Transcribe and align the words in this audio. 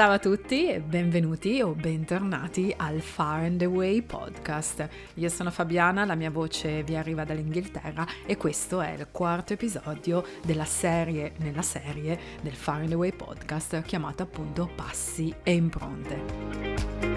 Ciao 0.00 0.12
a 0.12 0.18
tutti 0.18 0.66
e 0.66 0.80
benvenuti 0.80 1.60
o 1.60 1.74
bentornati 1.74 2.72
al 2.74 3.02
Far 3.02 3.42
and 3.42 3.60
Away 3.60 4.00
podcast. 4.00 4.88
Io 5.16 5.28
sono 5.28 5.50
Fabiana, 5.50 6.06
la 6.06 6.14
mia 6.14 6.30
voce 6.30 6.82
vi 6.82 6.96
arriva 6.96 7.24
dall'Inghilterra 7.24 8.06
e 8.24 8.38
questo 8.38 8.80
è 8.80 8.92
il 8.92 9.08
quarto 9.12 9.52
episodio 9.52 10.24
della 10.42 10.64
serie 10.64 11.32
nella 11.40 11.60
serie 11.60 12.18
del 12.40 12.54
Far 12.54 12.80
and 12.80 12.94
Away 12.94 13.12
podcast 13.12 13.82
chiamato 13.82 14.22
appunto 14.22 14.70
Passi 14.74 15.34
e 15.42 15.52
impronte. 15.52 17.09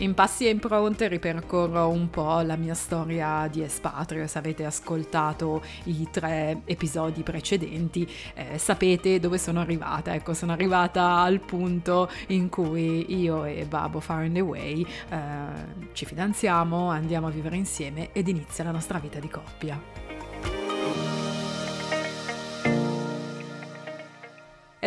In 0.00 0.14
passi 0.14 0.46
e 0.46 0.50
impronte 0.50 1.08
ripercorro 1.08 1.88
un 1.88 2.08
po' 2.08 2.40
la 2.42 2.54
mia 2.54 2.74
storia 2.74 3.48
di 3.50 3.62
espatrio. 3.62 4.28
Se 4.28 4.38
avete 4.38 4.64
ascoltato 4.64 5.60
i 5.84 6.06
tre 6.08 6.62
episodi 6.66 7.24
precedenti, 7.24 8.08
eh, 8.34 8.58
sapete 8.58 9.18
dove 9.18 9.38
sono 9.38 9.58
arrivata. 9.58 10.14
Ecco, 10.14 10.34
sono 10.34 10.52
arrivata 10.52 11.16
al 11.16 11.40
punto 11.40 12.08
in 12.28 12.48
cui 12.48 13.20
io 13.20 13.44
e 13.44 13.64
Babo 13.68 13.98
Far 13.98 14.22
and 14.22 14.36
Away 14.36 14.86
eh, 15.08 15.16
ci 15.92 16.04
fidanziamo, 16.04 16.88
andiamo 16.90 17.26
a 17.26 17.30
vivere 17.30 17.56
insieme 17.56 18.12
ed 18.12 18.28
inizia 18.28 18.62
la 18.62 18.70
nostra 18.70 19.00
vita 19.00 19.18
di 19.18 19.28
coppia. 19.28 20.07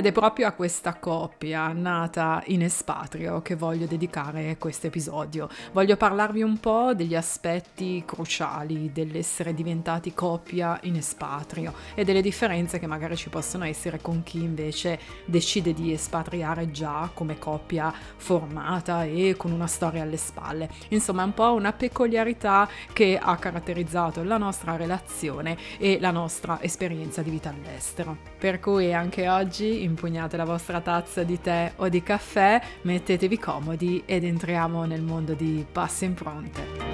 Ed 0.02 0.08
è 0.08 0.12
proprio 0.14 0.48
a 0.48 0.54
questa 0.54 0.96
coppia 0.96 1.72
nata 1.74 2.42
in 2.48 2.64
espatrio 2.64 3.44
che 3.44 3.54
voglio 3.54 3.86
dedicare 3.86 4.58
questo 4.58 4.88
episodio. 4.88 5.48
Voglio 5.74 5.96
parlarvi 5.96 6.42
un 6.42 6.58
po' 6.60 6.96
degli 6.96 7.14
aspetti 7.14 8.02
cruciali 8.04 8.92
dell'essere 8.92 9.54
diventati 9.54 10.12
coppia 10.16 10.80
in 10.86 10.96
espatrio 10.96 11.76
e 11.94 12.04
delle 12.04 12.24
differenze 12.24 12.80
che 12.80 12.88
magari 12.88 13.16
ci 13.16 13.30
possono 13.30 13.64
essere 13.64 14.02
con 14.02 14.24
chi 14.24 14.42
invece 14.42 15.00
decide 15.26 15.72
di 15.72 15.94
espatriare 15.94 16.72
già 16.72 17.12
come 17.14 17.38
coppia 17.38 17.94
formata 18.16 19.04
e 19.04 19.36
con 19.38 19.52
una 19.52 19.68
storia 19.68 20.02
alle 20.02 20.18
spalle. 20.18 20.68
Insomma, 20.88 21.22
è 21.22 21.26
un 21.26 21.36
po' 21.36 21.54
una 21.54 21.74
peculiarità 21.74 22.68
che 22.92 23.20
ha 23.22 23.38
caratterizzato 23.38 24.24
la 24.24 24.40
nostra 24.40 24.76
relazione 24.78 25.56
e 25.78 26.00
la 26.00 26.10
nostra 26.10 26.60
esperienza 26.60 27.22
di 27.22 27.30
vita 27.30 27.50
all'estero. 27.50 28.18
Per 28.40 28.60
cui 28.60 28.96
anche 28.96 29.30
oggi 29.30 29.90
impugnate 29.92 30.38
la 30.38 30.46
vostra 30.46 30.82
tazza 30.82 31.24
di 31.24 31.40
tè 31.40 31.74
o 31.78 31.88
di 31.88 32.02
caffè, 32.02 32.62
mettetevi 32.82 33.38
comodi 33.38 34.02
ed 34.06 34.24
entriamo 34.24 34.86
nel 34.86 35.02
mondo 35.02 35.34
di 35.34 35.66
Passe 35.72 36.06
Impronte. 36.06 36.91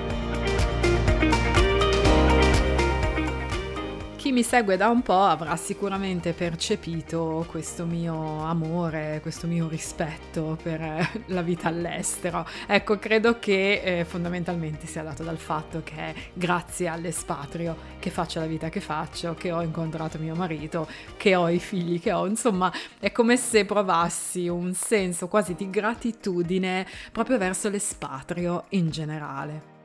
Chi 4.27 4.33
mi 4.33 4.43
segue 4.43 4.75
da 4.75 4.89
un 4.89 5.03
po' 5.03 5.21
avrà 5.21 5.55
sicuramente 5.55 6.33
percepito 6.33 7.45
questo 7.49 7.85
mio 7.85 8.43
amore, 8.43 9.19
questo 9.21 9.47
mio 9.47 9.69
rispetto 9.69 10.57
per 10.61 10.81
eh, 10.81 11.09
la 11.27 11.41
vita 11.41 11.69
all'estero. 11.69 12.45
Ecco, 12.67 12.99
credo 12.99 13.39
che 13.39 13.99
eh, 13.99 14.03
fondamentalmente 14.03 14.85
sia 14.85 15.01
dato 15.01 15.23
dal 15.23 15.37
fatto 15.37 15.81
che 15.81 16.13
grazie 16.33 16.89
all'espatrio 16.89 17.77
che 17.99 18.09
faccio 18.09 18.41
la 18.41 18.47
vita 18.47 18.67
che 18.67 18.81
faccio, 18.81 19.33
che 19.33 19.53
ho 19.53 19.61
incontrato 19.61 20.17
mio 20.17 20.35
marito, 20.35 20.89
che 21.15 21.33
ho 21.33 21.47
i 21.47 21.59
figli 21.59 22.01
che 22.01 22.11
ho, 22.11 22.27
insomma, 22.27 22.69
è 22.99 23.13
come 23.13 23.37
se 23.37 23.63
provassi 23.63 24.49
un 24.49 24.73
senso 24.73 25.29
quasi 25.29 25.55
di 25.55 25.69
gratitudine 25.69 26.85
proprio 27.13 27.37
verso 27.37 27.69
l'espatrio 27.69 28.65
in 28.71 28.89
generale. 28.89 29.76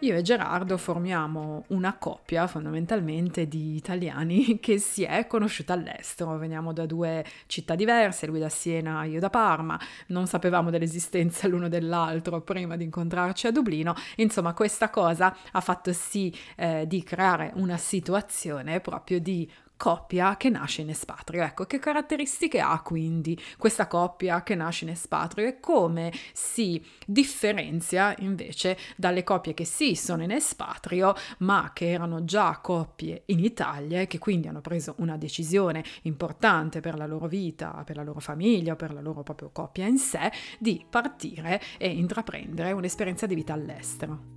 Io 0.00 0.14
e 0.14 0.20
Gerardo 0.20 0.76
formiamo 0.76 1.64
una 1.68 1.96
coppia 1.96 2.46
fondamentalmente 2.46 3.48
di 3.48 3.76
italiani 3.76 4.58
che 4.60 4.78
si 4.78 5.04
è 5.04 5.26
conosciuta 5.26 5.72
all'estero. 5.72 6.36
Veniamo 6.36 6.74
da 6.74 6.84
due 6.84 7.24
città 7.46 7.74
diverse, 7.74 8.26
lui 8.26 8.38
da 8.38 8.50
Siena, 8.50 9.04
io 9.04 9.20
da 9.20 9.30
Parma. 9.30 9.80
Non 10.08 10.26
sapevamo 10.26 10.68
dell'esistenza 10.68 11.48
l'uno 11.48 11.70
dell'altro 11.70 12.42
prima 12.42 12.76
di 12.76 12.84
incontrarci 12.84 13.46
a 13.46 13.50
Dublino. 13.50 13.94
Insomma, 14.16 14.52
questa 14.52 14.90
cosa 14.90 15.34
ha 15.52 15.60
fatto 15.62 15.94
sì 15.94 16.34
eh, 16.56 16.84
di 16.86 17.02
creare 17.02 17.52
una 17.54 17.78
situazione 17.78 18.80
proprio 18.80 19.18
di 19.18 19.50
coppia 19.76 20.36
che 20.36 20.48
nasce 20.48 20.82
in 20.82 20.90
espatrio. 20.90 21.42
Ecco, 21.42 21.64
che 21.64 21.78
caratteristiche 21.78 22.60
ha 22.60 22.80
quindi 22.80 23.38
questa 23.58 23.86
coppia 23.86 24.42
che 24.42 24.54
nasce 24.54 24.84
in 24.84 24.90
espatrio 24.90 25.46
e 25.46 25.60
come 25.60 26.12
si 26.32 26.82
differenzia 27.04 28.14
invece 28.18 28.78
dalle 28.96 29.24
coppie 29.24 29.54
che 29.54 29.64
sì 29.64 29.94
sono 29.94 30.22
in 30.22 30.30
espatrio 30.30 31.14
ma 31.38 31.70
che 31.72 31.90
erano 31.90 32.24
già 32.24 32.58
coppie 32.62 33.22
in 33.26 33.44
Italia 33.44 34.00
e 34.00 34.06
che 34.06 34.18
quindi 34.18 34.48
hanno 34.48 34.60
preso 34.60 34.94
una 34.98 35.16
decisione 35.16 35.84
importante 36.02 36.80
per 36.80 36.96
la 36.96 37.06
loro 37.06 37.26
vita, 37.26 37.82
per 37.84 37.96
la 37.96 38.02
loro 38.02 38.20
famiglia, 38.20 38.76
per 38.76 38.92
la 38.92 39.00
loro 39.00 39.22
proprio 39.22 39.50
coppia 39.50 39.86
in 39.86 39.98
sé 39.98 40.30
di 40.58 40.84
partire 40.88 41.60
e 41.78 41.88
intraprendere 41.88 42.72
un'esperienza 42.72 43.26
di 43.26 43.34
vita 43.34 43.52
all'estero. 43.52 44.35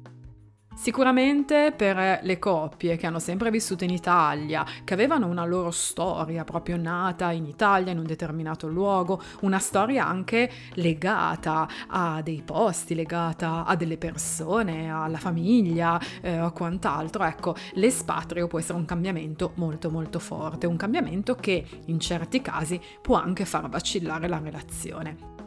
Sicuramente 0.81 1.73
per 1.75 2.21
le 2.23 2.39
coppie 2.39 2.95
che 2.95 3.05
hanno 3.05 3.19
sempre 3.19 3.51
vissuto 3.51 3.83
in 3.83 3.89
Italia, 3.89 4.65
che 4.85 4.93
avevano 4.93 5.27
una 5.27 5.43
loro 5.43 5.71
storia 5.71 6.45
proprio 6.45 6.77
nata 6.77 7.33
in 7.33 7.45
Italia, 7.45 7.91
in 7.91 7.97
un 7.97 8.05
determinato 8.05 8.65
luogo, 8.69 9.21
una 9.41 9.59
storia 9.59 10.07
anche 10.07 10.49
legata 10.75 11.67
a 11.85 12.21
dei 12.21 12.41
posti, 12.45 12.95
legata 12.95 13.65
a 13.65 13.75
delle 13.75 13.97
persone, 13.97 14.89
alla 14.89 15.17
famiglia 15.17 15.99
eh, 16.21 16.39
o 16.39 16.53
quant'altro, 16.53 17.25
ecco, 17.25 17.55
l'espatrio 17.73 18.47
può 18.47 18.59
essere 18.59 18.77
un 18.77 18.85
cambiamento 18.85 19.51
molto 19.55 19.89
molto 19.89 20.19
forte, 20.19 20.65
un 20.65 20.77
cambiamento 20.77 21.35
che 21.35 21.61
in 21.87 21.99
certi 21.99 22.41
casi 22.41 22.79
può 23.01 23.17
anche 23.17 23.43
far 23.43 23.67
vacillare 23.67 24.29
la 24.29 24.39
relazione. 24.41 25.38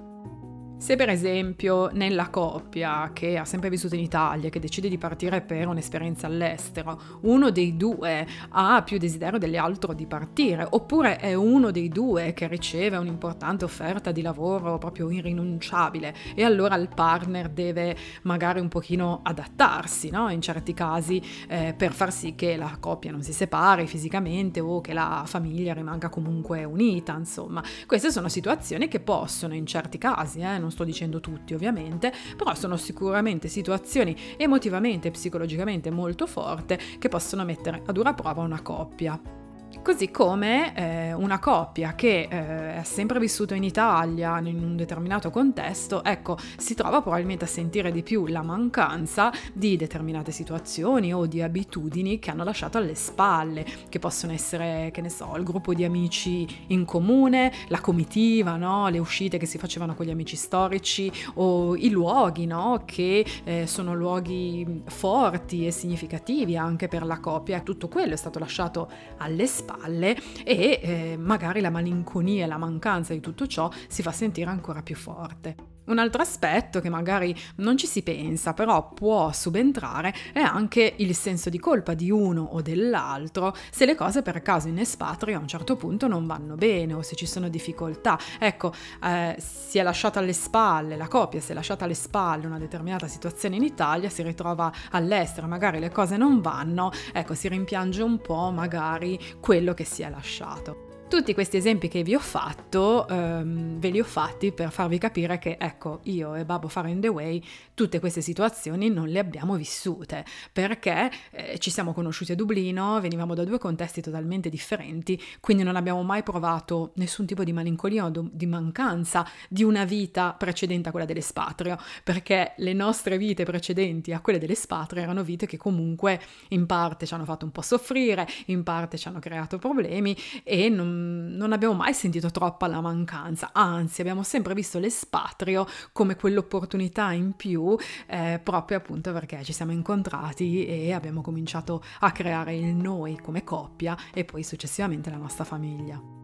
Se 0.82 0.96
per 0.96 1.10
esempio 1.10 1.90
nella 1.92 2.28
coppia 2.28 3.12
che 3.12 3.38
ha 3.38 3.44
sempre 3.44 3.70
vissuto 3.70 3.94
in 3.94 4.00
Italia, 4.00 4.50
che 4.50 4.58
decide 4.58 4.88
di 4.88 4.98
partire 4.98 5.40
per 5.40 5.68
un'esperienza 5.68 6.26
all'estero, 6.26 7.00
uno 7.20 7.50
dei 7.50 7.76
due 7.76 8.26
ha 8.48 8.82
più 8.82 8.98
desiderio 8.98 9.38
dell'altro 9.38 9.92
di 9.92 10.06
partire, 10.06 10.66
oppure 10.68 11.18
è 11.18 11.34
uno 11.34 11.70
dei 11.70 11.88
due 11.88 12.32
che 12.32 12.48
riceve 12.48 12.96
un'importante 12.96 13.64
offerta 13.64 14.10
di 14.10 14.22
lavoro 14.22 14.78
proprio 14.78 15.08
irrinunciabile 15.08 16.16
e 16.34 16.42
allora 16.42 16.74
il 16.74 16.88
partner 16.92 17.48
deve 17.48 17.96
magari 18.22 18.58
un 18.58 18.66
pochino 18.66 19.20
adattarsi, 19.22 20.10
no? 20.10 20.30
in 20.30 20.40
certi 20.40 20.74
casi 20.74 21.22
eh, 21.46 21.74
per 21.78 21.92
far 21.92 22.12
sì 22.12 22.34
che 22.34 22.56
la 22.56 22.76
coppia 22.80 23.12
non 23.12 23.22
si 23.22 23.32
separi 23.32 23.86
fisicamente 23.86 24.58
o 24.58 24.80
che 24.80 24.92
la 24.92 25.22
famiglia 25.26 25.74
rimanga 25.74 26.08
comunque 26.08 26.64
unita, 26.64 27.14
insomma. 27.16 27.62
Queste 27.86 28.10
sono 28.10 28.28
situazioni 28.28 28.88
che 28.88 28.98
possono 28.98 29.54
in 29.54 29.64
certi 29.64 29.96
casi, 29.96 30.40
eh, 30.40 30.58
non 30.58 30.70
sto 30.72 30.84
dicendo 30.84 31.20
tutti 31.20 31.54
ovviamente, 31.54 32.12
però 32.36 32.54
sono 32.54 32.76
sicuramente 32.76 33.48
situazioni 33.48 34.16
emotivamente 34.36 35.08
e 35.08 35.10
psicologicamente 35.12 35.90
molto 35.90 36.26
forti 36.26 36.76
che 36.98 37.08
possono 37.08 37.44
mettere 37.44 37.82
a 37.86 37.92
dura 37.92 38.14
prova 38.14 38.42
una 38.42 38.62
coppia. 38.62 39.41
Così 39.80 40.12
come 40.12 40.76
eh, 40.76 41.12
una 41.12 41.40
coppia 41.40 41.94
che 41.94 42.28
eh, 42.30 42.76
ha 42.76 42.84
sempre 42.84 43.18
vissuto 43.18 43.54
in 43.54 43.64
Italia 43.64 44.38
in 44.38 44.62
un 44.62 44.76
determinato 44.76 45.30
contesto, 45.30 46.04
ecco, 46.04 46.36
si 46.56 46.74
trova 46.74 47.00
probabilmente 47.00 47.46
a 47.46 47.48
sentire 47.48 47.90
di 47.90 48.04
più 48.04 48.26
la 48.26 48.42
mancanza 48.42 49.32
di 49.52 49.76
determinate 49.76 50.30
situazioni 50.30 51.12
o 51.12 51.26
di 51.26 51.42
abitudini 51.42 52.20
che 52.20 52.30
hanno 52.30 52.44
lasciato 52.44 52.78
alle 52.78 52.94
spalle, 52.94 53.66
che 53.88 53.98
possono 53.98 54.32
essere, 54.32 54.90
che 54.92 55.00
ne 55.00 55.08
so, 55.08 55.34
il 55.36 55.42
gruppo 55.42 55.74
di 55.74 55.84
amici 55.84 56.46
in 56.68 56.84
comune, 56.84 57.52
la 57.66 57.80
comitiva, 57.80 58.56
no? 58.56 58.88
le 58.88 59.00
uscite 59.00 59.36
che 59.36 59.46
si 59.46 59.58
facevano 59.58 59.94
con 59.94 60.06
gli 60.06 60.10
amici 60.10 60.36
storici 60.36 61.10
o 61.34 61.74
i 61.74 61.90
luoghi, 61.90 62.46
no? 62.46 62.82
che 62.84 63.26
eh, 63.42 63.66
sono 63.66 63.94
luoghi 63.94 64.82
forti 64.86 65.66
e 65.66 65.72
significativi 65.72 66.56
anche 66.56 66.86
per 66.86 67.04
la 67.04 67.18
coppia. 67.18 67.60
Tutto 67.60 67.88
quello 67.88 68.12
è 68.12 68.16
stato 68.16 68.38
lasciato 68.38 68.88
alle 69.16 69.46
spalle 69.46 69.61
spalle 69.62 70.16
e 70.44 70.80
eh, 70.82 71.16
magari 71.16 71.60
la 71.60 71.70
malinconia 71.70 72.44
e 72.44 72.48
la 72.48 72.58
mancanza 72.58 73.12
di 73.12 73.20
tutto 73.20 73.46
ciò 73.46 73.70
si 73.88 74.02
fa 74.02 74.10
sentire 74.10 74.50
ancora 74.50 74.82
più 74.82 74.96
forte. 74.96 75.71
Un 75.84 75.98
altro 75.98 76.22
aspetto 76.22 76.80
che 76.80 76.88
magari 76.88 77.34
non 77.56 77.76
ci 77.76 77.88
si 77.88 78.02
pensa, 78.02 78.52
però 78.52 78.90
può 78.92 79.32
subentrare, 79.32 80.14
è 80.32 80.38
anche 80.38 80.94
il 80.98 81.14
senso 81.14 81.50
di 81.50 81.58
colpa 81.58 81.94
di 81.94 82.08
uno 82.08 82.42
o 82.42 82.62
dell'altro 82.62 83.52
se 83.70 83.84
le 83.84 83.96
cose 83.96 84.22
per 84.22 84.42
caso 84.42 84.68
in 84.68 84.78
espatrio 84.78 85.36
a 85.36 85.40
un 85.40 85.48
certo 85.48 85.74
punto 85.74 86.06
non 86.06 86.24
vanno 86.26 86.54
bene 86.54 86.94
o 86.94 87.02
se 87.02 87.16
ci 87.16 87.26
sono 87.26 87.48
difficoltà. 87.48 88.16
Ecco, 88.38 88.72
eh, 89.02 89.36
si 89.38 89.78
è 89.78 89.82
lasciata 89.82 90.20
alle 90.20 90.32
spalle, 90.32 90.96
la 90.96 91.08
coppia 91.08 91.40
si 91.40 91.50
è 91.50 91.54
lasciata 91.54 91.84
alle 91.84 91.94
spalle 91.94 92.46
una 92.46 92.58
determinata 92.58 93.08
situazione 93.08 93.56
in 93.56 93.64
Italia, 93.64 94.08
si 94.08 94.22
ritrova 94.22 94.72
all'estero, 94.92 95.48
magari 95.48 95.80
le 95.80 95.90
cose 95.90 96.16
non 96.16 96.40
vanno, 96.40 96.92
ecco, 97.12 97.34
si 97.34 97.48
rimpiange 97.48 98.02
un 98.02 98.20
po' 98.20 98.52
magari 98.52 99.18
quello 99.40 99.74
che 99.74 99.84
si 99.84 100.02
è 100.02 100.10
lasciato. 100.10 100.91
Tutti 101.12 101.34
questi 101.34 101.58
esempi 101.58 101.88
che 101.88 102.02
vi 102.02 102.14
ho 102.14 102.18
fatto, 102.18 103.06
ehm, 103.06 103.78
ve 103.78 103.90
li 103.90 104.00
ho 104.00 104.04
fatti 104.04 104.50
per 104.50 104.72
farvi 104.72 104.96
capire 104.96 105.38
che, 105.38 105.58
ecco, 105.60 106.00
io 106.04 106.34
e 106.34 106.46
Babbo 106.46 106.68
Far 106.68 106.88
in 106.88 107.02
the 107.02 107.08
Way, 107.08 107.42
tutte 107.74 108.00
queste 108.00 108.22
situazioni 108.22 108.88
non 108.88 109.08
le 109.08 109.18
abbiamo 109.18 109.56
vissute, 109.56 110.24
perché 110.50 111.10
eh, 111.32 111.58
ci 111.58 111.68
siamo 111.68 111.92
conosciuti 111.92 112.32
a 112.32 112.34
Dublino, 112.34 112.98
venivamo 112.98 113.34
da 113.34 113.44
due 113.44 113.58
contesti 113.58 114.00
totalmente 114.00 114.48
differenti, 114.48 115.20
quindi 115.40 115.64
non 115.64 115.76
abbiamo 115.76 116.02
mai 116.02 116.22
provato 116.22 116.92
nessun 116.94 117.26
tipo 117.26 117.44
di 117.44 117.52
malinconia 117.52 118.06
o 118.06 118.10
di 118.10 118.46
mancanza 118.46 119.28
di 119.50 119.64
una 119.64 119.84
vita 119.84 120.32
precedente 120.32 120.88
a 120.88 120.92
quella 120.92 121.04
dell'espatrio, 121.04 121.76
perché 122.02 122.54
le 122.56 122.72
nostre 122.72 123.18
vite 123.18 123.44
precedenti 123.44 124.14
a 124.14 124.20
quelle 124.20 124.38
dell'espatrio 124.38 125.02
erano 125.02 125.22
vite 125.22 125.44
che 125.44 125.58
comunque 125.58 126.18
in 126.48 126.64
parte 126.64 127.04
ci 127.04 127.12
hanno 127.12 127.26
fatto 127.26 127.44
un 127.44 127.52
po' 127.52 127.60
soffrire, 127.60 128.26
in 128.46 128.62
parte 128.62 128.96
ci 128.96 129.08
hanno 129.08 129.18
creato 129.18 129.58
problemi 129.58 130.16
e 130.42 130.70
non 130.70 131.00
non 131.36 131.52
abbiamo 131.52 131.74
mai 131.74 131.94
sentito 131.94 132.30
troppa 132.30 132.66
la 132.66 132.80
mancanza, 132.80 133.50
anzi 133.52 134.00
abbiamo 134.00 134.22
sempre 134.22 134.54
visto 134.54 134.78
l'espatrio 134.78 135.66
come 135.92 136.16
quell'opportunità 136.16 137.12
in 137.12 137.32
più 137.34 137.76
eh, 138.06 138.40
proprio 138.42 138.78
appunto 138.78 139.12
perché 139.12 139.42
ci 139.42 139.52
siamo 139.52 139.72
incontrati 139.72 140.66
e 140.66 140.92
abbiamo 140.92 141.20
cominciato 141.20 141.82
a 142.00 142.12
creare 142.12 142.54
il 142.54 142.74
noi 142.74 143.18
come 143.20 143.44
coppia 143.44 143.96
e 144.12 144.24
poi 144.24 144.42
successivamente 144.42 145.10
la 145.10 145.16
nostra 145.16 145.44
famiglia. 145.44 146.21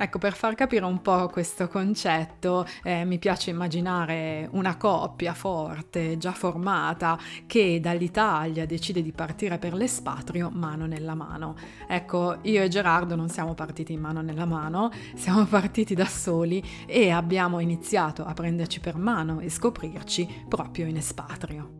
Ecco, 0.00 0.18
per 0.18 0.34
far 0.34 0.54
capire 0.54 0.84
un 0.84 1.02
po' 1.02 1.26
questo 1.26 1.66
concetto, 1.66 2.64
eh, 2.84 3.04
mi 3.04 3.18
piace 3.18 3.50
immaginare 3.50 4.48
una 4.52 4.76
coppia 4.76 5.34
forte, 5.34 6.16
già 6.18 6.30
formata, 6.30 7.18
che 7.46 7.80
dall'Italia 7.80 8.64
decide 8.64 9.02
di 9.02 9.10
partire 9.10 9.58
per 9.58 9.74
l'espatrio 9.74 10.50
mano 10.50 10.86
nella 10.86 11.16
mano. 11.16 11.56
Ecco, 11.88 12.38
io 12.42 12.62
e 12.62 12.68
Gerardo 12.68 13.16
non 13.16 13.28
siamo 13.28 13.54
partiti 13.54 13.96
mano 13.96 14.20
nella 14.20 14.46
mano, 14.46 14.92
siamo 15.16 15.44
partiti 15.46 15.94
da 15.94 16.06
soli 16.06 16.62
e 16.86 17.10
abbiamo 17.10 17.58
iniziato 17.58 18.24
a 18.24 18.32
prenderci 18.34 18.78
per 18.78 18.96
mano 18.96 19.40
e 19.40 19.50
scoprirci 19.50 20.44
proprio 20.48 20.86
in 20.86 20.96
espatrio. 20.96 21.77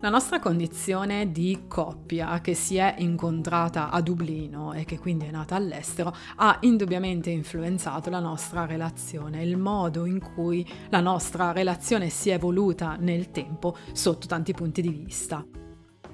La 0.00 0.10
nostra 0.10 0.38
condizione 0.40 1.32
di 1.32 1.64
coppia 1.66 2.42
che 2.42 2.52
si 2.52 2.76
è 2.76 2.96
incontrata 2.98 3.88
a 3.90 4.02
Dublino 4.02 4.74
e 4.74 4.84
che 4.84 4.98
quindi 4.98 5.24
è 5.24 5.30
nata 5.30 5.54
all'estero 5.54 6.14
ha 6.36 6.58
indubbiamente 6.60 7.30
influenzato 7.30 8.10
la 8.10 8.20
nostra 8.20 8.66
relazione, 8.66 9.42
il 9.42 9.56
modo 9.56 10.04
in 10.04 10.20
cui 10.20 10.68
la 10.90 11.00
nostra 11.00 11.52
relazione 11.52 12.10
si 12.10 12.28
è 12.28 12.34
evoluta 12.34 12.96
nel 13.00 13.30
tempo 13.30 13.74
sotto 13.92 14.26
tanti 14.26 14.52
punti 14.52 14.82
di 14.82 14.90
vista. 14.90 15.44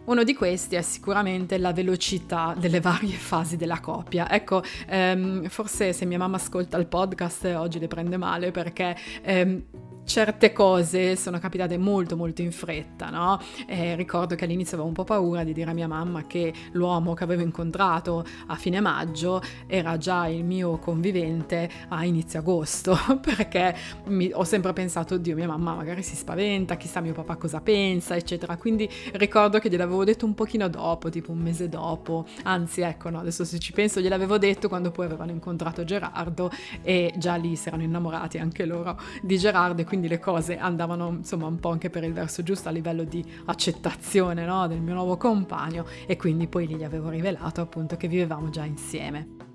Uno 0.05 0.23
di 0.23 0.35
questi 0.35 0.77
è 0.77 0.83
sicuramente 0.83 1.59
la 1.59 1.73
velocità 1.73 2.55
delle 2.57 2.79
varie 2.81 3.17
fasi 3.17 3.57
della 3.57 3.81
coppia. 3.81 4.31
Ecco, 4.31 4.63
ehm, 4.87 5.49
forse 5.49 5.93
se 5.93 6.05
mia 6.05 6.19
mamma 6.19 6.37
ascolta 6.37 6.77
il 6.77 6.87
podcast 6.87 7.45
oggi 7.57 7.81
le 7.81 7.89
prende 7.89 8.17
male 8.17 8.53
perché 8.53 8.97
ehm, 9.23 9.65
certe 10.05 10.53
cose 10.53 11.17
sono 11.17 11.39
capitate 11.39 11.79
molto 11.79 12.17
molto 12.17 12.43
in 12.43 12.53
fretta, 12.53 13.11
no? 13.11 13.41
E 13.67 13.95
ricordo 13.95 14.35
che 14.35 14.45
all'inizio 14.45 14.75
avevo 14.75 14.89
un 14.89 14.95
po' 14.95 15.05
paura 15.05 15.45
di 15.45 15.53
dire 15.53 15.71
a 15.71 15.75
mia 15.75 15.89
mamma 15.89 16.27
che 16.27 16.53
l'uomo 16.73 17.15
che 17.15 17.25
avevo 17.25 17.43
incontrato 17.43 18.25
a 18.47 18.55
fine 18.57 18.81
maggio 18.81 19.43
era 19.67 19.97
già 19.97 20.27
il 20.27 20.45
mio 20.45 20.79
convivente 20.79 21.71
a 21.89 22.05
inizio 22.05 22.41
agosto, 22.41 22.97
perché 23.23 23.75
mi, 24.07 24.31
ho 24.33 24.45
sempre 24.45 24.73
pensato, 24.73 25.15
oddio, 25.15 25.35
mia 25.35 25.47
mamma 25.47 25.75
magari 25.75 26.03
si 26.03 26.17
spaventa, 26.17 26.77
chissà 26.77 27.01
mio 27.01 27.15
papà 27.15 27.37
cosa 27.37 27.61
pensa, 27.61 28.17
eccetera. 28.17 28.57
Quindi 28.57 28.89
ricordo 29.13 29.59
che 29.59 29.69
gliel'avevo 29.69 30.05
detto 30.05 30.27
un 30.27 30.35
pochino 30.35 30.69
dopo, 30.69 31.11
tipo 31.11 31.33
un 31.33 31.39
mese 31.39 31.69
dopo, 31.69 32.27
anzi 32.45 32.81
ecco, 32.81 33.11
no, 33.11 33.21
adesso 33.21 33.45
se 33.45 33.59
ci 33.59 33.73
penso 33.73 34.01
gliel'avevo 34.01 34.39
detto 34.39 34.69
quando 34.69 34.91
poi 34.91 35.07
avevano 35.07 35.31
incontrato 35.31 35.85
Gerardo 35.85 36.51
e 36.83 37.13
già 37.17 37.35
lì 37.37 37.57
si 37.57 37.69
erano 37.69 37.83
innamorati 37.83 38.39
anche 38.39 38.65
loro 38.65 38.99
di 39.23 39.39
Gerardo 39.39 39.81
quindi 39.93 40.09
le 40.09 40.21
cose 40.21 40.57
andavano 40.57 41.11
insomma 41.11 41.49
un 41.49 41.61
po' 41.61 41.69
anche 41.69 41.91
per 41.91 42.03
il 42.03 42.15
verso 42.15 42.43
giusto 42.43 42.71
a 42.71 42.73
livello 42.73 43.05
di 43.05 43.23
accettazione 43.45 44.47
no, 44.47 44.67
del 44.67 44.81
mio 44.81 44.95
nuovo 44.95 45.19
compagno 45.19 45.85
e 46.07 46.17
quindi 46.17 46.47
poi 46.47 46.67
lì 46.67 46.77
gli 46.77 46.83
avevo 46.83 47.11
rivelato 47.11 47.61
appunto 47.61 47.99
che 47.99 48.09
vivevamo 48.09 48.49
già 48.49 48.65
insieme. 48.65 49.52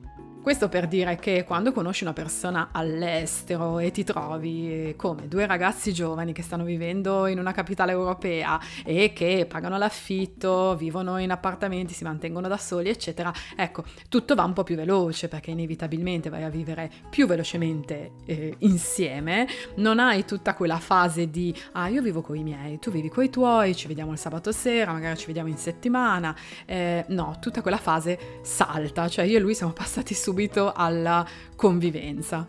Questo 0.48 0.70
per 0.70 0.88
dire 0.88 1.18
che 1.18 1.44
quando 1.44 1.74
conosci 1.74 2.04
una 2.04 2.14
persona 2.14 2.70
all'estero 2.72 3.80
e 3.80 3.92
ti 3.92 4.06
trovi 4.06 4.94
come 4.96 5.28
due 5.28 5.46
ragazzi 5.46 5.92
giovani 5.92 6.32
che 6.32 6.42
stanno 6.42 6.64
vivendo 6.64 7.28
in 7.28 7.38
una 7.38 7.52
capitale 7.52 7.92
europea 7.92 8.58
e 8.86 9.12
che 9.12 9.46
pagano 9.46 9.78
l'affitto, 9.78 10.78
vivono 10.78 11.18
in 11.18 11.32
appartamenti, 11.32 11.94
si 11.94 12.06
mantengono 12.06 12.48
da 12.48 12.56
soli, 12.56 12.88
eccetera, 12.88 13.30
ecco, 13.58 13.84
tutto 14.08 14.36
va 14.36 14.46
un 14.46 14.54
po' 14.54 14.64
più 14.64 14.78
veloce 14.78 15.28
perché 15.28 15.52
inevitabilmente 15.52 16.30
vai 16.30 16.44
a 16.44 16.50
vivere 16.50 16.90
più 17.10 17.28
velocemente 17.28 18.12
eh, 18.26 18.56
insieme, 18.60 19.50
non 19.76 20.00
hai 20.00 20.24
tutta 20.24 20.54
quella 20.54 20.80
fase 20.80 21.30
di 21.30 21.54
ah 21.74 21.90
io 21.90 22.02
vivo 22.02 22.22
con 22.22 22.38
i 22.38 22.44
miei, 22.44 22.80
tu 22.80 22.90
vivi 22.90 23.10
con 23.10 23.26
i 23.26 23.30
tuoi, 23.30 23.76
ci 23.76 23.88
vediamo 23.88 24.14
il 24.14 24.18
sabato 24.18 24.54
sera, 24.54 24.94
magari 24.94 25.18
ci 25.18 25.26
vediamo 25.26 25.50
in 25.50 25.58
settimana, 25.58 26.34
eh, 26.66 27.04
no, 27.10 27.36
tutta 27.42 27.62
quella 27.62 27.76
fase 27.76 28.40
salta, 28.44 29.10
cioè 29.10 29.26
io 29.26 29.36
e 29.36 29.42
lui 29.42 29.54
siamo 29.54 29.74
passati 29.74 30.14
subito 30.14 30.36
subito 30.38 30.72
alla 30.72 31.26
convivenza 31.56 32.46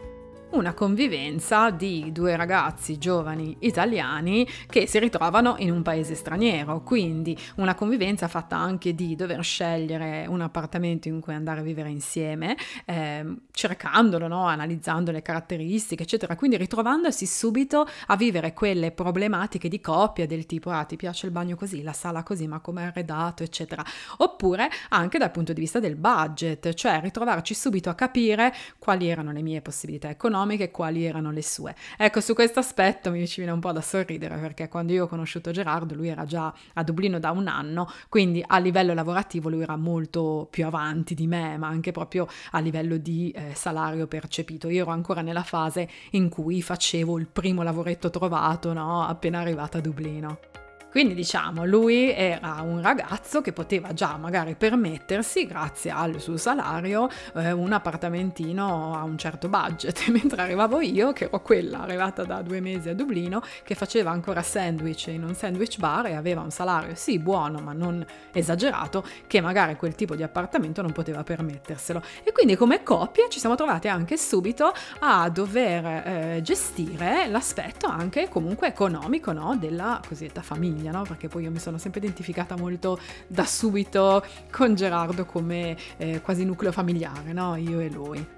una 0.51 0.73
convivenza 0.73 1.71
di 1.71 2.11
due 2.11 2.35
ragazzi 2.35 2.97
giovani 2.97 3.57
italiani 3.61 4.49
che 4.67 4.87
si 4.87 4.99
ritrovano 4.99 5.57
in 5.59 5.71
un 5.71 5.83
paese 5.83 6.15
straniero, 6.15 6.83
quindi 6.83 7.37
una 7.57 7.75
convivenza 7.75 8.29
fatta 8.29 8.57
anche 8.57 8.95
di 8.95 9.15
dover 9.15 9.43
scegliere 9.43 10.27
un 10.27 10.41
appartamento 10.41 11.09
in 11.09 11.21
cui 11.21 11.35
andare 11.35 11.61
a 11.61 11.63
vivere 11.63 11.91
insieme, 11.91 12.57
eh, 12.87 13.25
cercandolo, 13.51 14.27
no? 14.27 14.47
analizzando 14.47 15.11
le 15.11 15.21
caratteristiche, 15.21 16.05
eccetera, 16.05 16.35
quindi 16.35 16.57
ritrovandosi 16.57 17.27
subito 17.27 17.87
a 18.07 18.17
vivere 18.17 18.55
quelle 18.55 18.91
problematiche 18.91 19.69
di 19.69 19.81
coppia 19.81 20.27
del 20.27 20.47
tipo 20.47 20.71
ah 20.71 20.85
ti 20.85 20.97
piace 20.97 21.27
il 21.27 21.33
bagno 21.33 21.57
così, 21.57 21.83
la 21.83 21.93
sala 21.93 22.23
così, 22.23 22.47
ma 22.47 22.61
come 22.61 22.83
è 22.83 22.87
arredato, 22.87 23.43
eccetera, 23.43 23.85
oppure 24.19 24.71
anche 24.91 25.19
dal 25.19 25.31
punto 25.31 25.53
di 25.53 25.61
vista 25.61 25.79
del 25.79 25.97
budget, 25.97 26.73
cioè 26.73 27.01
ritrovarci 27.03 27.53
subito 27.55 27.91
a 27.91 27.95
capire 27.95 28.55
quali 28.79 29.09
erano 29.09 29.33
le 29.33 29.43
mie 29.43 29.61
possibilità 29.61 30.09
economiche, 30.09 30.38
economiche 30.39 30.65
e 30.65 30.71
quali 30.71 31.05
erano 31.05 31.31
le 31.31 31.43
sue. 31.43 31.75
Ecco, 31.97 32.21
su 32.21 32.35
questo 32.35 32.61
aspetto 32.61 33.11
mi 33.11 33.27
ci 33.27 33.37
viene 33.37 33.53
un 33.53 33.61
po' 33.61 33.73
da 33.73 33.81
sorridere 33.81 34.37
perché 34.37 34.69
quando 34.69 34.93
io 34.93 35.05
ho 35.05 35.09
conosciuto 35.09 35.51
Gerardo 35.51 35.95
lui 35.95 36.09
era 36.09 36.25
già 36.25 36.53
a 36.75 36.83
Dublino 36.83 37.19
da 37.19 37.31
un 37.31 37.49
anno, 37.49 37.91
quindi 38.09 38.43
a 38.47 38.59
livello 38.59 38.95
lavorativo 38.95 39.49
lui 39.49 39.63
era 39.63 39.77
molto 39.77 40.47
più 40.51 40.65
avanti 40.65 41.15
di 41.15 41.27
me, 41.27 41.57
ma 41.59 41.69
anche 41.69 41.93
proprio 41.93 42.29
a 42.53 42.61
livello 42.61 42.97
di 42.97 43.31
eh, 43.31 43.55
salario 43.55 44.07
percepito. 44.07 44.69
Io 44.69 44.83
ero 44.83 44.93
ancora 44.93 45.21
nella 45.21 45.43
fase 45.43 45.89
in 46.11 46.29
cui 46.29 46.63
facevo 46.63 47.19
il 47.19 47.27
primo 47.27 47.63
lavoretto 47.63 48.11
trovato, 48.11 48.73
no? 48.73 49.05
appena 49.05 49.41
arrivata 49.41 49.79
a 49.79 49.81
Dublino. 49.81 50.48
Quindi 50.91 51.13
diciamo, 51.13 51.67
lui 51.67 52.11
era 52.11 52.63
un 52.63 52.81
ragazzo 52.81 53.43
che 53.43 53.53
poteva 53.53 53.93
già 53.93 54.17
magari 54.17 54.55
permettersi, 54.55 55.47
grazie 55.47 55.91
al 55.91 56.19
suo 56.19 56.39
salario, 56.39 57.09
eh, 57.35 57.53
un 57.53 57.73
appartamentino 57.73 58.95
a 58.97 59.03
un 59.03 59.19
certo 59.19 59.49
budget, 59.49 60.09
mentre 60.09 60.41
arrivavo 60.41 60.81
io, 60.81 61.13
che 61.13 61.25
ero 61.25 61.43
quella 61.43 61.81
arrivata 61.81 62.25
da 62.25 62.41
due 62.41 62.61
mesi 62.61 62.89
a 62.89 62.95
Dublino, 62.95 63.43
che 63.65 63.75
faceva 63.75 64.11
ancora 64.13 64.43
sandwich 64.43 65.09
in 65.09 65.25
un 65.25 65.35
sandwich 65.35 65.79
bar 65.79 66.07
e 66.07 66.15
aveva 66.15 66.41
un 66.41 66.51
salario 66.51 66.95
sì 66.95 67.19
buono 67.19 67.59
ma 67.61 67.75
non 67.75 68.05
esagerato, 68.33 69.05
che 69.27 69.43
magari 69.43 69.77
quel 69.77 69.95
tipo 69.95 70.17
di 70.17 70.23
appartamento 70.23 70.81
non 70.81 70.93
poteva 70.93 71.23
permetterselo. 71.23 72.03
E 72.25 72.33
quindi 72.33 72.57
come 72.57 72.83
coppia 72.83 73.27
ci 73.29 73.41
siamo 73.41 73.57
trovati 73.57 73.89
anche 73.89 74.17
subito 74.17 74.73
a 75.01 75.29
dover 75.29 75.85
eh, 75.85 76.41
gestire 76.43 77.27
l'aspetto 77.29 77.87
anche 77.87 78.29
comunque 78.29 78.69
economico 78.69 79.33
no, 79.33 79.55
della 79.59 80.01
cosiddetta 80.07 80.41
famiglia 80.41 80.78
famiglia, 80.79 80.93
no? 80.93 81.03
Perché 81.03 81.29
poi 81.29 81.43
io 81.45 81.51
mi 81.51 81.59
sono 81.59 81.79
sempre 81.79 82.01
identificata 82.01 82.57
molto 82.57 82.99
da 83.27 83.45
subito 83.45 84.25
con 84.51 84.75
Gerardo 84.75 85.25
come 85.25 85.77
eh, 85.97 86.21
quasi 86.21 86.45
nucleo 86.45 86.73
familiare, 86.73 87.33
no? 87.33 87.57
Io 87.57 87.81
e 87.81 87.91
lui. 87.91 88.38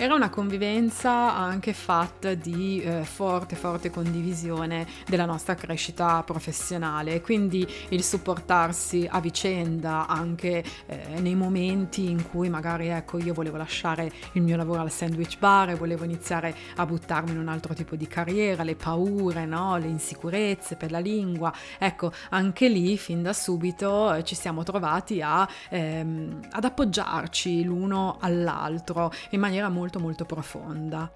Era 0.00 0.14
una 0.14 0.30
convivenza 0.30 1.34
anche 1.34 1.72
fatta 1.72 2.34
di 2.34 2.80
eh, 2.80 3.02
forte, 3.02 3.56
forte 3.56 3.90
condivisione 3.90 4.86
della 5.08 5.24
nostra 5.24 5.56
crescita 5.56 6.22
professionale, 6.22 7.20
quindi 7.20 7.66
il 7.88 8.04
supportarsi 8.04 9.08
a 9.10 9.20
vicenda 9.20 10.06
anche 10.06 10.62
eh, 10.86 11.18
nei 11.18 11.34
momenti 11.34 12.08
in 12.08 12.30
cui 12.30 12.48
magari 12.48 12.86
ecco 12.86 13.18
io 13.18 13.34
volevo 13.34 13.56
lasciare 13.56 14.12
il 14.34 14.42
mio 14.42 14.56
lavoro 14.56 14.82
al 14.82 14.92
sandwich 14.92 15.36
bar 15.40 15.70
e 15.70 15.74
volevo 15.74 16.04
iniziare 16.04 16.54
a 16.76 16.86
buttarmi 16.86 17.32
in 17.32 17.38
un 17.40 17.48
altro 17.48 17.74
tipo 17.74 17.96
di 17.96 18.06
carriera, 18.06 18.62
le 18.62 18.76
paure, 18.76 19.46
no? 19.46 19.78
le 19.78 19.88
insicurezze 19.88 20.76
per 20.76 20.92
la 20.92 21.00
lingua, 21.00 21.52
ecco 21.76 22.12
anche 22.28 22.68
lì 22.68 22.96
fin 22.96 23.20
da 23.20 23.32
subito 23.32 24.14
eh, 24.14 24.22
ci 24.22 24.36
siamo 24.36 24.62
trovati 24.62 25.20
a, 25.20 25.48
ehm, 25.70 26.50
ad 26.52 26.62
appoggiarci 26.62 27.64
l'uno 27.64 28.18
all'altro 28.20 29.10
in 29.30 29.40
maniera 29.40 29.68
molto 29.68 29.86
molto 29.88 30.00
molto 30.00 30.24
profonda. 30.26 31.10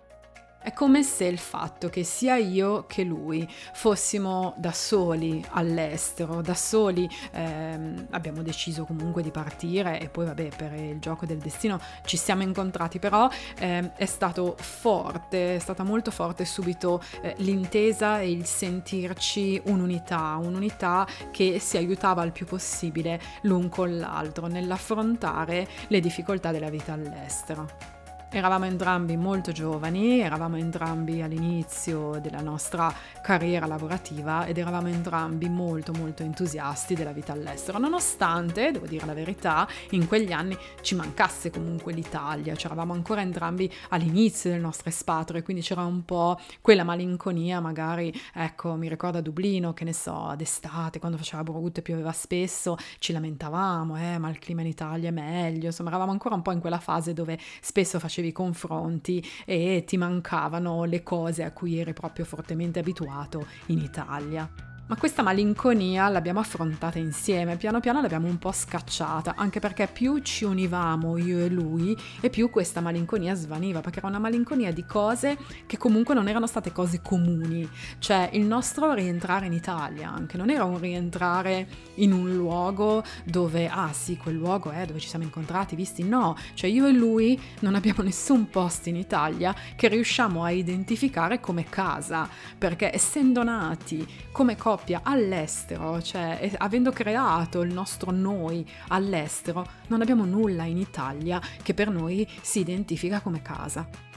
È 0.62 0.72
come 0.72 1.02
se 1.02 1.24
il 1.24 1.40
fatto 1.40 1.88
che 1.88 2.04
sia 2.04 2.36
io 2.36 2.86
che 2.86 3.02
lui 3.02 3.44
fossimo 3.72 4.54
da 4.58 4.70
soli 4.70 5.44
all'estero, 5.50 6.40
da 6.40 6.54
soli 6.54 7.10
ehm, 7.32 8.06
abbiamo 8.10 8.42
deciso 8.42 8.84
comunque 8.84 9.22
di 9.22 9.32
partire 9.32 10.00
e 10.00 10.08
poi 10.08 10.26
vabbè 10.26 10.50
per 10.56 10.72
il 10.74 11.00
gioco 11.00 11.26
del 11.26 11.38
destino 11.38 11.80
ci 12.04 12.16
siamo 12.16 12.42
incontrati, 12.42 13.00
però 13.00 13.28
ehm, 13.58 13.94
è 13.96 14.06
stato 14.06 14.54
forte, 14.56 15.56
è 15.56 15.58
stata 15.58 15.82
molto 15.82 16.12
forte 16.12 16.44
subito 16.44 17.02
eh, 17.22 17.34
l'intesa 17.38 18.20
e 18.20 18.30
il 18.30 18.46
sentirci 18.46 19.60
un'unità, 19.64 20.38
un'unità 20.40 21.08
che 21.32 21.58
si 21.58 21.76
aiutava 21.76 22.22
il 22.22 22.30
più 22.30 22.46
possibile 22.46 23.20
l'un 23.42 23.68
con 23.68 23.98
l'altro 23.98 24.46
nell'affrontare 24.46 25.66
le 25.88 25.98
difficoltà 25.98 26.52
della 26.52 26.70
vita 26.70 26.92
all'estero. 26.92 27.91
Eravamo 28.34 28.64
entrambi 28.64 29.14
molto 29.18 29.52
giovani, 29.52 30.20
eravamo 30.20 30.56
entrambi 30.56 31.20
all'inizio 31.20 32.18
della 32.18 32.40
nostra 32.40 32.90
carriera 33.20 33.66
lavorativa 33.66 34.46
ed 34.46 34.56
eravamo 34.56 34.88
entrambi 34.88 35.50
molto 35.50 35.92
molto 35.92 36.22
entusiasti 36.22 36.94
della 36.94 37.12
vita 37.12 37.34
all'estero, 37.34 37.78
nonostante, 37.78 38.70
devo 38.70 38.86
dire 38.86 39.04
la 39.04 39.12
verità, 39.12 39.68
in 39.90 40.08
quegli 40.08 40.32
anni 40.32 40.56
ci 40.80 40.94
mancasse 40.94 41.50
comunque 41.50 41.92
l'Italia, 41.92 42.56
cioè 42.56 42.72
eravamo 42.72 42.94
ancora 42.94 43.20
entrambi 43.20 43.70
all'inizio 43.90 44.48
del 44.48 44.60
nostro 44.60 44.88
espatrio 44.88 45.38
e 45.38 45.42
quindi 45.42 45.62
c'era 45.62 45.84
un 45.84 46.02
po' 46.06 46.40
quella 46.62 46.84
malinconia, 46.84 47.60
magari, 47.60 48.18
ecco, 48.32 48.76
mi 48.76 48.88
ricordo 48.88 49.18
a 49.18 49.20
Dublino, 49.20 49.74
che 49.74 49.84
ne 49.84 49.92
so, 49.92 50.32
d'estate, 50.38 50.98
quando 51.00 51.18
faceva 51.18 51.42
brutto 51.42 51.80
e 51.80 51.82
pioveva 51.82 52.12
spesso, 52.12 52.78
ci 52.98 53.12
lamentavamo, 53.12 53.98
eh, 53.98 54.16
ma 54.16 54.30
il 54.30 54.38
clima 54.38 54.62
in 54.62 54.68
Italia 54.68 55.10
è 55.10 55.12
meglio, 55.12 55.66
insomma 55.66 55.90
eravamo 55.90 56.12
ancora 56.12 56.34
un 56.34 56.40
po' 56.40 56.52
in 56.52 56.60
quella 56.60 56.80
fase 56.80 57.12
dove 57.12 57.38
spesso 57.60 57.98
facevi 57.98 58.20
facevi 58.22 58.30
confronti 58.32 59.24
e 59.44 59.82
ti 59.84 59.96
mancavano 59.96 60.84
le 60.84 61.02
cose 61.02 61.42
a 61.42 61.50
cui 61.50 61.78
eri 61.78 61.92
proprio 61.92 62.24
fortemente 62.24 62.78
abituato 62.78 63.46
in 63.66 63.78
Italia. 63.78 64.71
Ma 64.84 64.96
questa 64.96 65.22
malinconia 65.22 66.08
l'abbiamo 66.08 66.40
affrontata 66.40 66.98
insieme, 66.98 67.56
piano 67.56 67.78
piano 67.78 68.00
l'abbiamo 68.02 68.26
un 68.26 68.36
po' 68.36 68.50
scacciata, 68.50 69.34
anche 69.36 69.60
perché 69.60 69.86
più 69.86 70.18
ci 70.18 70.44
univamo 70.44 71.16
io 71.16 71.38
e 71.38 71.48
lui 71.48 71.96
e 72.20 72.28
più 72.30 72.50
questa 72.50 72.80
malinconia 72.80 73.34
svaniva, 73.34 73.80
perché 73.80 74.00
era 74.00 74.08
una 74.08 74.18
malinconia 74.18 74.72
di 74.72 74.84
cose 74.84 75.38
che 75.66 75.78
comunque 75.78 76.14
non 76.14 76.28
erano 76.28 76.48
state 76.48 76.72
cose 76.72 77.00
comuni, 77.00 77.66
cioè 78.00 78.28
il 78.32 78.44
nostro 78.44 78.92
rientrare 78.92 79.46
in 79.46 79.52
Italia 79.52 80.12
anche 80.12 80.36
non 80.36 80.50
era 80.50 80.64
un 80.64 80.78
rientrare 80.78 81.66
in 81.94 82.12
un 82.12 82.34
luogo 82.34 83.04
dove, 83.24 83.68
ah 83.68 83.92
sì, 83.92 84.16
quel 84.16 84.34
luogo 84.34 84.70
è 84.70 84.84
dove 84.84 84.98
ci 84.98 85.08
siamo 85.08 85.24
incontrati, 85.24 85.76
visti, 85.76 86.02
no, 86.02 86.36
cioè 86.54 86.68
io 86.68 86.86
e 86.86 86.92
lui 86.92 87.40
non 87.60 87.76
abbiamo 87.76 88.02
nessun 88.04 88.50
posto 88.50 88.88
in 88.88 88.96
Italia 88.96 89.54
che 89.76 89.86
riusciamo 89.88 90.42
a 90.42 90.50
identificare 90.50 91.40
come 91.40 91.64
casa, 91.64 92.28
perché 92.58 92.92
essendo 92.92 93.42
nati 93.42 94.06
come 94.32 94.56
coppia 94.56 94.71
coppia 94.72 95.00
all'estero, 95.02 96.00
cioè 96.00 96.50
avendo 96.56 96.92
creato 96.92 97.60
il 97.60 97.74
nostro 97.74 98.10
noi 98.10 98.66
all'estero, 98.88 99.66
non 99.88 100.00
abbiamo 100.00 100.24
nulla 100.24 100.64
in 100.64 100.78
Italia 100.78 101.38
che 101.62 101.74
per 101.74 101.90
noi 101.90 102.26
si 102.40 102.60
identifica 102.60 103.20
come 103.20 103.42
casa. 103.42 104.11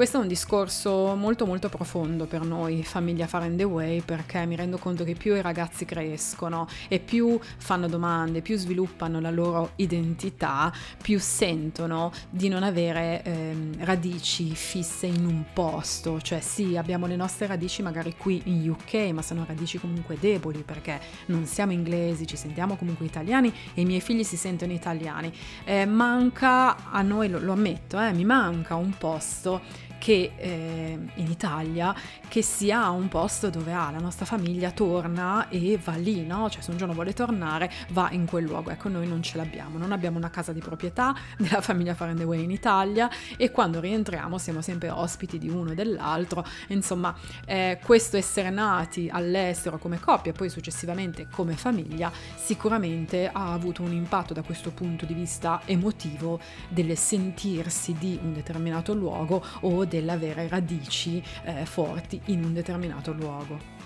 Questo 0.00 0.16
è 0.16 0.22
un 0.22 0.28
discorso 0.28 1.14
molto 1.14 1.44
molto 1.44 1.68
profondo 1.68 2.24
per 2.24 2.40
noi, 2.40 2.82
famiglia 2.82 3.26
Far 3.26 3.42
and 3.42 3.60
Away, 3.60 4.00
perché 4.00 4.46
mi 4.46 4.56
rendo 4.56 4.78
conto 4.78 5.04
che 5.04 5.12
più 5.12 5.34
i 5.34 5.42
ragazzi 5.42 5.84
crescono 5.84 6.66
e 6.88 7.00
più 7.00 7.38
fanno 7.58 7.86
domande, 7.86 8.40
più 8.40 8.56
sviluppano 8.56 9.20
la 9.20 9.30
loro 9.30 9.72
identità, 9.76 10.72
più 11.02 11.20
sentono 11.20 12.12
di 12.30 12.48
non 12.48 12.62
avere 12.62 13.22
ehm, 13.24 13.84
radici 13.84 14.54
fisse 14.54 15.04
in 15.04 15.26
un 15.26 15.44
posto. 15.52 16.18
Cioè 16.18 16.40
sì, 16.40 16.78
abbiamo 16.78 17.04
le 17.04 17.16
nostre 17.16 17.46
radici 17.46 17.82
magari 17.82 18.16
qui 18.16 18.40
in 18.44 18.70
UK, 18.70 19.10
ma 19.12 19.20
sono 19.20 19.44
radici 19.46 19.78
comunque 19.78 20.16
deboli 20.18 20.62
perché 20.62 20.98
non 21.26 21.44
siamo 21.44 21.72
inglesi, 21.72 22.26
ci 22.26 22.36
sentiamo 22.36 22.76
comunque 22.76 23.04
italiani 23.04 23.52
e 23.74 23.82
i 23.82 23.84
miei 23.84 24.00
figli 24.00 24.24
si 24.24 24.38
sentono 24.38 24.72
italiani. 24.72 25.30
Eh, 25.64 25.84
manca 25.84 26.90
a 26.90 27.02
noi, 27.02 27.28
lo, 27.28 27.38
lo 27.38 27.52
ammetto, 27.52 28.00
eh, 28.00 28.14
mi 28.14 28.24
manca 28.24 28.76
un 28.76 28.94
posto 28.96 29.88
che 30.00 30.32
eh, 30.34 30.98
in 31.14 31.30
Italia 31.30 31.94
che 32.26 32.40
sia 32.42 32.88
un 32.88 33.08
posto 33.08 33.50
dove 33.50 33.72
ah, 33.72 33.90
la 33.90 33.98
nostra 33.98 34.24
famiglia 34.24 34.70
torna 34.70 35.48
e 35.50 35.78
va 35.82 35.94
lì, 35.96 36.24
no? 36.24 36.48
Cioè 36.48 36.62
se 36.62 36.70
un 36.70 36.78
giorno 36.78 36.94
vuole 36.94 37.12
tornare 37.12 37.70
va 37.90 38.08
in 38.12 38.24
quel 38.24 38.44
luogo. 38.44 38.70
Ecco, 38.70 38.88
noi 38.88 39.06
non 39.06 39.22
ce 39.22 39.36
l'abbiamo, 39.36 39.76
non 39.76 39.92
abbiamo 39.92 40.16
una 40.16 40.30
casa 40.30 40.52
di 40.52 40.60
proprietà 40.60 41.14
della 41.36 41.60
famiglia 41.60 41.94
Far 41.94 42.08
and 42.08 42.20
Away 42.20 42.42
in 42.42 42.50
Italia 42.50 43.10
e 43.36 43.50
quando 43.50 43.78
rientriamo 43.78 44.38
siamo 44.38 44.62
sempre 44.62 44.88
ospiti 44.88 45.38
di 45.38 45.50
uno 45.50 45.72
e 45.72 45.74
dell'altro. 45.74 46.46
Insomma, 46.68 47.14
eh, 47.44 47.78
questo 47.84 48.16
essere 48.16 48.48
nati 48.48 49.10
all'estero 49.12 49.76
come 49.76 50.00
coppia, 50.00 50.32
poi 50.32 50.48
successivamente 50.48 51.28
come 51.30 51.56
famiglia, 51.56 52.10
sicuramente 52.36 53.28
ha 53.30 53.52
avuto 53.52 53.82
un 53.82 53.92
impatto 53.92 54.32
da 54.32 54.40
questo 54.42 54.70
punto 54.70 55.04
di 55.04 55.12
vista 55.12 55.60
emotivo 55.66 56.40
del 56.68 56.96
sentirsi 56.96 57.94
di 57.98 58.18
un 58.22 58.32
determinato 58.32 58.94
luogo 58.94 59.44
o 59.60 59.84
dell'avere 59.90 60.48
radici 60.48 61.22
eh, 61.44 61.66
forti 61.66 62.20
in 62.26 62.44
un 62.44 62.54
determinato 62.54 63.12
luogo. 63.12 63.79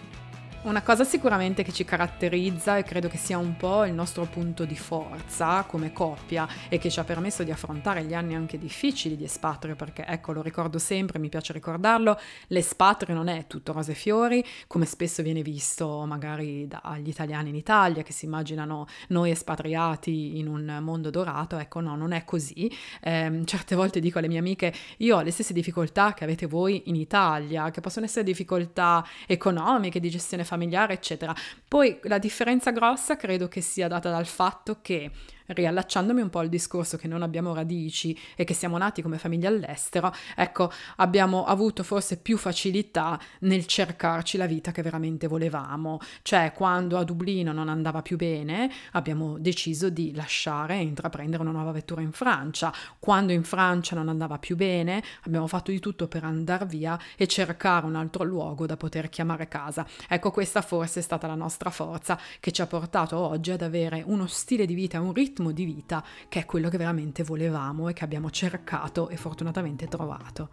Una 0.65 0.81
cosa 0.81 1.05
sicuramente 1.05 1.63
che 1.63 1.73
ci 1.73 1.85
caratterizza 1.85 2.79
e 2.79 2.85
credo 2.85 3.07
che 3.09 3.19
sia 3.19 3.37
un 3.37 3.55
po' 3.55 3.85
il 3.85 3.93
nostro 3.93 4.25
punto 4.25 4.65
di 4.65 4.77
forza 4.77 5.63
come 5.65 5.93
coppia 5.93 6.49
e 6.71 6.79
che 6.79 6.89
ci 6.89 6.99
ha 6.99 7.05
permesso 7.05 7.43
di 7.43 7.51
affrontare 7.51 8.03
gli 8.05 8.15
anni 8.15 8.35
anche 8.35 8.57
difficili 8.57 9.15
di 9.15 9.25
espatrio, 9.25 9.77
perché 9.77 10.07
ecco, 10.07 10.33
lo 10.33 10.41
ricordo 10.41 10.79
sempre, 10.79 11.19
mi 11.19 11.29
piace 11.29 11.53
ricordarlo, 11.53 12.19
l'espatrio 12.47 13.15
non 13.15 13.29
è 13.29 13.47
tutto 13.47 13.75
rose 13.75 13.93
e 13.93 13.95
fiori, 13.95 14.43
come 14.67 14.87
spesso 14.87 15.23
viene 15.23 15.43
visto 15.43 16.07
magari 16.07 16.67
dagli 16.67 17.09
italiani 17.09 17.51
in 17.51 17.57
Italia 17.57 18.03
che 18.03 18.13
si 18.13 18.25
immaginano 18.25 18.87
noi 19.09 19.33
espatriati 19.33 20.39
in 20.39 20.49
un 20.49 20.79
mondo 20.81 21.11
dorato, 21.11 21.59
ecco 21.59 21.81
no, 21.81 21.95
non 21.95 22.13
è 22.13 22.25
così. 22.25 22.75
Eh, 23.03 23.43
certe 23.45 23.75
volte 23.75 24.01
dico 24.01 24.17
alle 24.17 24.29
mie 24.29 24.39
amiche, 24.39 24.73
io 24.97 25.19
ho 25.19 25.21
le 25.21 25.31
stesse 25.31 25.53
difficoltà 25.53 26.15
che 26.15 26.25
avete 26.25 26.47
voi 26.47 26.85
in 26.87 26.95
Italia, 26.95 27.71
che 27.71 27.83
possono 27.83 28.07
essere 28.07 28.25
difficoltà 28.25 29.07
economiche, 29.27 30.01
di 30.01 30.09
gestione 30.09 30.43
familiare, 30.43 30.53
familiare, 30.55 30.95
eccetera. 30.95 31.35
Poi 31.67 31.99
la 32.05 32.19
differenza 32.19 32.71
grossa 32.71 33.17
credo 33.17 33.49
che 33.49 33.61
sia 33.61 33.89
data 33.89 34.11
dal 34.11 34.27
fatto 34.27 34.79
che 34.81 35.11
riallacciandomi 35.47 36.21
un 36.21 36.31
po' 36.31 36.39
al 36.39 36.49
discorso 36.49 36.97
che 36.97 37.09
non 37.09 37.23
abbiamo 37.23 37.55
radici 37.55 38.19
e 38.35 38.45
che 38.45 38.55
siamo 38.55 38.79
nati 38.79 39.03
come 39.03 39.19
famiglia 39.19 39.49
all'estero, 39.49 40.13
ecco, 40.37 40.71
abbiamo 40.97 41.45
avuto 41.45 41.83
forse 41.83 42.17
più 42.17 42.37
facilità 42.39 43.19
nel 43.41 43.67
cercarci 43.67 44.37
la 44.37 44.47
vita 44.47 44.73
che 44.73 44.83
veramente 44.83 45.27
volevamo. 45.27 45.99
Cioè, 46.23 46.53
quando 46.55 46.97
a 46.99 47.05
Dublino 47.05 47.53
non 47.53 47.69
andava 47.69 48.03
più 48.03 48.17
bene, 48.17 48.71
abbiamo 48.93 49.39
deciso 49.39 49.91
di 49.91 50.15
lasciare 50.15 50.77
e 50.77 50.83
intraprendere 50.83 51.43
una 51.43 51.53
nuova 51.53 51.73
vettura 51.73 52.01
in 52.01 52.13
Francia. 52.13 52.73
Quando 52.99 53.33
in 53.33 53.45
Francia 53.45 53.95
non 53.95 54.09
andava 54.09 54.39
più 54.39 54.57
bene, 54.57 55.03
abbiamo 55.23 55.47
fatto 55.47 55.71
di 55.71 55.81
tutto 55.81 56.09
per 56.09 56.25
andare 56.25 56.67
via 56.67 56.99
e 57.17 57.27
cercare 57.27 57.87
un 57.87 57.97
altro 57.97 58.25
luogo 58.25 58.67
da 58.67 58.77
poter 58.77 59.09
chiamare 59.09 59.49
casa. 59.49 59.87
Ecco, 60.09 60.31
questa 60.31 60.63
forse 60.63 61.01
è 61.01 61.03
stata 61.03 61.27
la 61.27 61.35
nostra 61.35 61.71
forza 61.71 62.19
che 62.41 62.51
ci 62.53 62.63
ha 62.63 62.67
portato 62.67 63.19
oggi 63.19 63.51
ad 63.51 63.63
avere 63.63 64.03
uno 64.07 64.27
stile 64.27 64.67
di 64.67 64.75
vita, 64.75 65.01
un 65.01 65.13
ritmo 65.13 65.34
ritmo 65.35 65.51
di 65.51 65.65
vita 65.65 66.05
che 66.29 66.41
è 66.41 66.45
quello 66.47 66.69
che 66.69 66.79
veramente 66.79 67.25
volevamo 67.25 67.89
e 67.89 67.93
che 67.93 68.05
abbiamo 68.05 68.31
cercato 68.31 69.09
e 69.09 69.17
fortunatamente 69.17 69.89
trovato. 69.89 70.51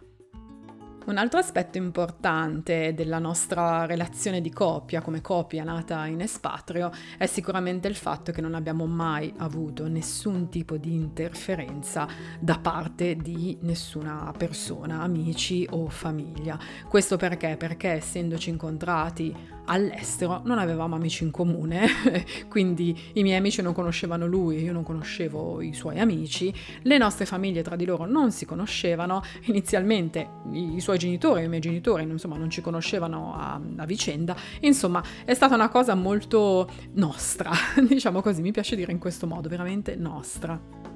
Un 1.04 1.16
altro 1.16 1.40
aspetto 1.40 1.78
importante 1.78 2.94
della 2.94 3.18
nostra 3.18 3.86
relazione 3.86 4.40
di 4.40 4.50
coppia, 4.52 5.00
come 5.00 5.20
coppia 5.20 5.64
nata 5.64 6.06
in 6.06 6.20
espatrio, 6.20 6.92
è 7.18 7.26
sicuramente 7.26 7.88
il 7.88 7.96
fatto 7.96 8.30
che 8.30 8.40
non 8.40 8.54
abbiamo 8.54 8.86
mai 8.86 9.32
avuto 9.38 9.88
nessun 9.88 10.48
tipo 10.48 10.76
di 10.76 10.94
interferenza 10.94 12.06
da 12.38 12.56
parte 12.60 13.16
di 13.16 13.58
nessuna 13.62 14.32
persona, 14.36 15.00
amici 15.00 15.66
o 15.70 15.88
famiglia. 15.88 16.56
Questo 16.88 17.16
perché? 17.16 17.56
Perché 17.56 17.94
essendoci 17.94 18.50
incontrati 18.50 19.34
all'estero 19.66 20.40
non 20.44 20.58
avevamo 20.58 20.94
amici 20.94 21.24
in 21.24 21.30
comune, 21.30 21.86
quindi 22.48 22.98
i 23.14 23.22
miei 23.22 23.36
amici 23.36 23.62
non 23.62 23.72
conoscevano 23.72 24.26
lui, 24.26 24.62
io 24.62 24.72
non 24.72 24.82
conoscevo 24.82 25.60
i 25.60 25.72
suoi 25.72 25.98
amici, 25.98 26.52
le 26.82 26.98
nostre 26.98 27.26
famiglie 27.26 27.62
tra 27.62 27.76
di 27.76 27.84
loro 27.84 28.06
non 28.06 28.32
si 28.32 28.44
conoscevano, 28.44 29.22
inizialmente 29.44 30.28
i 30.52 30.80
suoi 30.80 30.98
genitori 30.98 31.42
e 31.42 31.44
i 31.44 31.48
miei 31.48 31.60
genitori 31.60 32.02
insomma 32.02 32.36
non 32.36 32.50
ci 32.50 32.60
conoscevano 32.60 33.34
a, 33.34 33.60
a 33.76 33.86
vicenda, 33.86 34.36
insomma 34.60 35.02
è 35.24 35.34
stata 35.34 35.54
una 35.54 35.68
cosa 35.68 35.94
molto 35.94 36.68
nostra, 36.94 37.50
diciamo 37.86 38.20
così, 38.20 38.42
mi 38.42 38.52
piace 38.52 38.76
dire 38.76 38.92
in 38.92 38.98
questo 38.98 39.26
modo, 39.26 39.48
veramente 39.48 39.94
nostra. 39.96 40.91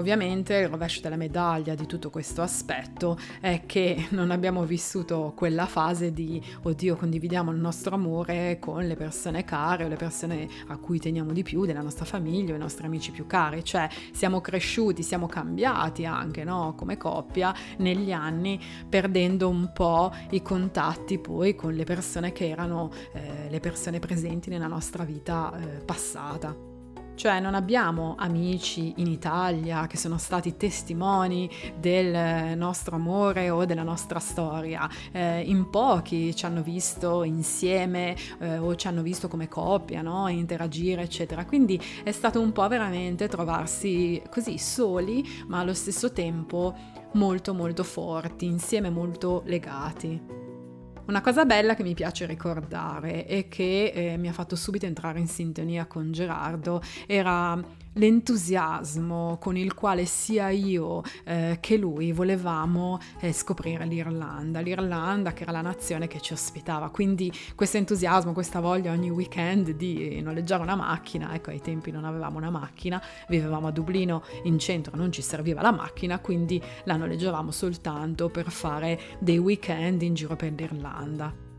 Ovviamente 0.00 0.54
il 0.56 0.68
rovescio 0.68 1.02
della 1.02 1.16
medaglia 1.16 1.74
di 1.74 1.84
tutto 1.84 2.08
questo 2.08 2.40
aspetto 2.40 3.18
è 3.38 3.64
che 3.66 4.06
non 4.12 4.30
abbiamo 4.30 4.64
vissuto 4.64 5.34
quella 5.36 5.66
fase 5.66 6.10
di 6.10 6.42
oddio 6.62 6.96
condividiamo 6.96 7.50
il 7.50 7.58
nostro 7.58 7.96
amore 7.96 8.56
con 8.58 8.86
le 8.86 8.96
persone 8.96 9.44
care 9.44 9.84
o 9.84 9.88
le 9.88 9.96
persone 9.96 10.48
a 10.68 10.78
cui 10.78 10.98
teniamo 10.98 11.32
di 11.32 11.42
più, 11.42 11.66
della 11.66 11.82
nostra 11.82 12.06
famiglia 12.06 12.54
o 12.54 12.56
i 12.56 12.58
nostri 12.58 12.86
amici 12.86 13.10
più 13.10 13.26
cari, 13.26 13.62
cioè 13.62 13.90
siamo 14.10 14.40
cresciuti, 14.40 15.02
siamo 15.02 15.26
cambiati 15.26 16.06
anche 16.06 16.44
no? 16.44 16.72
come 16.78 16.96
coppia 16.96 17.54
negli 17.76 18.10
anni 18.10 18.58
perdendo 18.88 19.50
un 19.50 19.70
po' 19.74 20.10
i 20.30 20.40
contatti 20.40 21.18
poi 21.18 21.54
con 21.54 21.74
le 21.74 21.84
persone 21.84 22.32
che 22.32 22.48
erano 22.48 22.90
eh, 23.12 23.50
le 23.50 23.60
persone 23.60 23.98
presenti 23.98 24.48
nella 24.48 24.66
nostra 24.66 25.04
vita 25.04 25.52
eh, 25.60 25.84
passata. 25.84 26.69
Cioè 27.20 27.38
non 27.38 27.54
abbiamo 27.54 28.14
amici 28.16 28.94
in 28.96 29.06
Italia 29.06 29.86
che 29.86 29.98
sono 29.98 30.16
stati 30.16 30.56
testimoni 30.56 31.50
del 31.78 32.56
nostro 32.56 32.96
amore 32.96 33.50
o 33.50 33.66
della 33.66 33.82
nostra 33.82 34.18
storia. 34.20 34.88
Eh, 35.12 35.42
in 35.42 35.68
pochi 35.68 36.34
ci 36.34 36.46
hanno 36.46 36.62
visto 36.62 37.22
insieme 37.22 38.16
eh, 38.38 38.56
o 38.56 38.74
ci 38.74 38.86
hanno 38.86 39.02
visto 39.02 39.28
come 39.28 39.48
coppia, 39.48 40.00
no? 40.00 40.28
interagire, 40.28 41.02
eccetera. 41.02 41.44
Quindi 41.44 41.78
è 42.02 42.10
stato 42.10 42.40
un 42.40 42.52
po' 42.52 42.66
veramente 42.68 43.28
trovarsi 43.28 44.22
così 44.30 44.56
soli, 44.56 45.22
ma 45.46 45.58
allo 45.58 45.74
stesso 45.74 46.14
tempo 46.14 46.74
molto 47.12 47.52
molto 47.52 47.84
forti, 47.84 48.46
insieme 48.46 48.88
molto 48.88 49.42
legati. 49.44 50.39
Una 51.10 51.22
cosa 51.22 51.44
bella 51.44 51.74
che 51.74 51.82
mi 51.82 51.94
piace 51.94 52.24
ricordare 52.24 53.26
e 53.26 53.48
che 53.48 53.90
eh, 53.92 54.16
mi 54.16 54.28
ha 54.28 54.32
fatto 54.32 54.54
subito 54.54 54.86
entrare 54.86 55.18
in 55.18 55.26
sintonia 55.26 55.86
con 55.86 56.12
Gerardo. 56.12 56.80
Era 57.04 57.60
l'entusiasmo 57.94 59.38
con 59.40 59.56
il 59.56 59.74
quale 59.74 60.04
sia 60.04 60.50
io 60.50 61.02
eh, 61.24 61.58
che 61.60 61.76
lui 61.76 62.12
volevamo 62.12 62.98
eh, 63.20 63.32
scoprire 63.32 63.86
l'Irlanda, 63.86 64.60
l'Irlanda 64.60 65.32
che 65.32 65.42
era 65.42 65.52
la 65.52 65.60
nazione 65.60 66.06
che 66.06 66.20
ci 66.20 66.32
ospitava, 66.32 66.90
quindi 66.90 67.32
questo 67.54 67.76
entusiasmo, 67.76 68.32
questa 68.32 68.60
voglia 68.60 68.92
ogni 68.92 69.10
weekend 69.10 69.70
di 69.70 70.20
noleggiare 70.20 70.62
una 70.62 70.76
macchina, 70.76 71.34
ecco 71.34 71.50
ai 71.50 71.60
tempi 71.60 71.90
non 71.90 72.04
avevamo 72.04 72.38
una 72.38 72.50
macchina, 72.50 73.02
vivevamo 73.28 73.66
a 73.66 73.70
Dublino 73.70 74.22
in 74.44 74.58
centro, 74.58 74.96
non 74.96 75.10
ci 75.12 75.22
serviva 75.22 75.62
la 75.62 75.72
macchina, 75.72 76.18
quindi 76.20 76.62
la 76.84 76.96
noleggiavamo 76.96 77.50
soltanto 77.50 78.28
per 78.28 78.50
fare 78.50 79.00
dei 79.18 79.38
weekend 79.38 80.02
in 80.02 80.14
giro 80.14 80.36
per 80.36 80.52
l'Irlanda. 80.52 81.49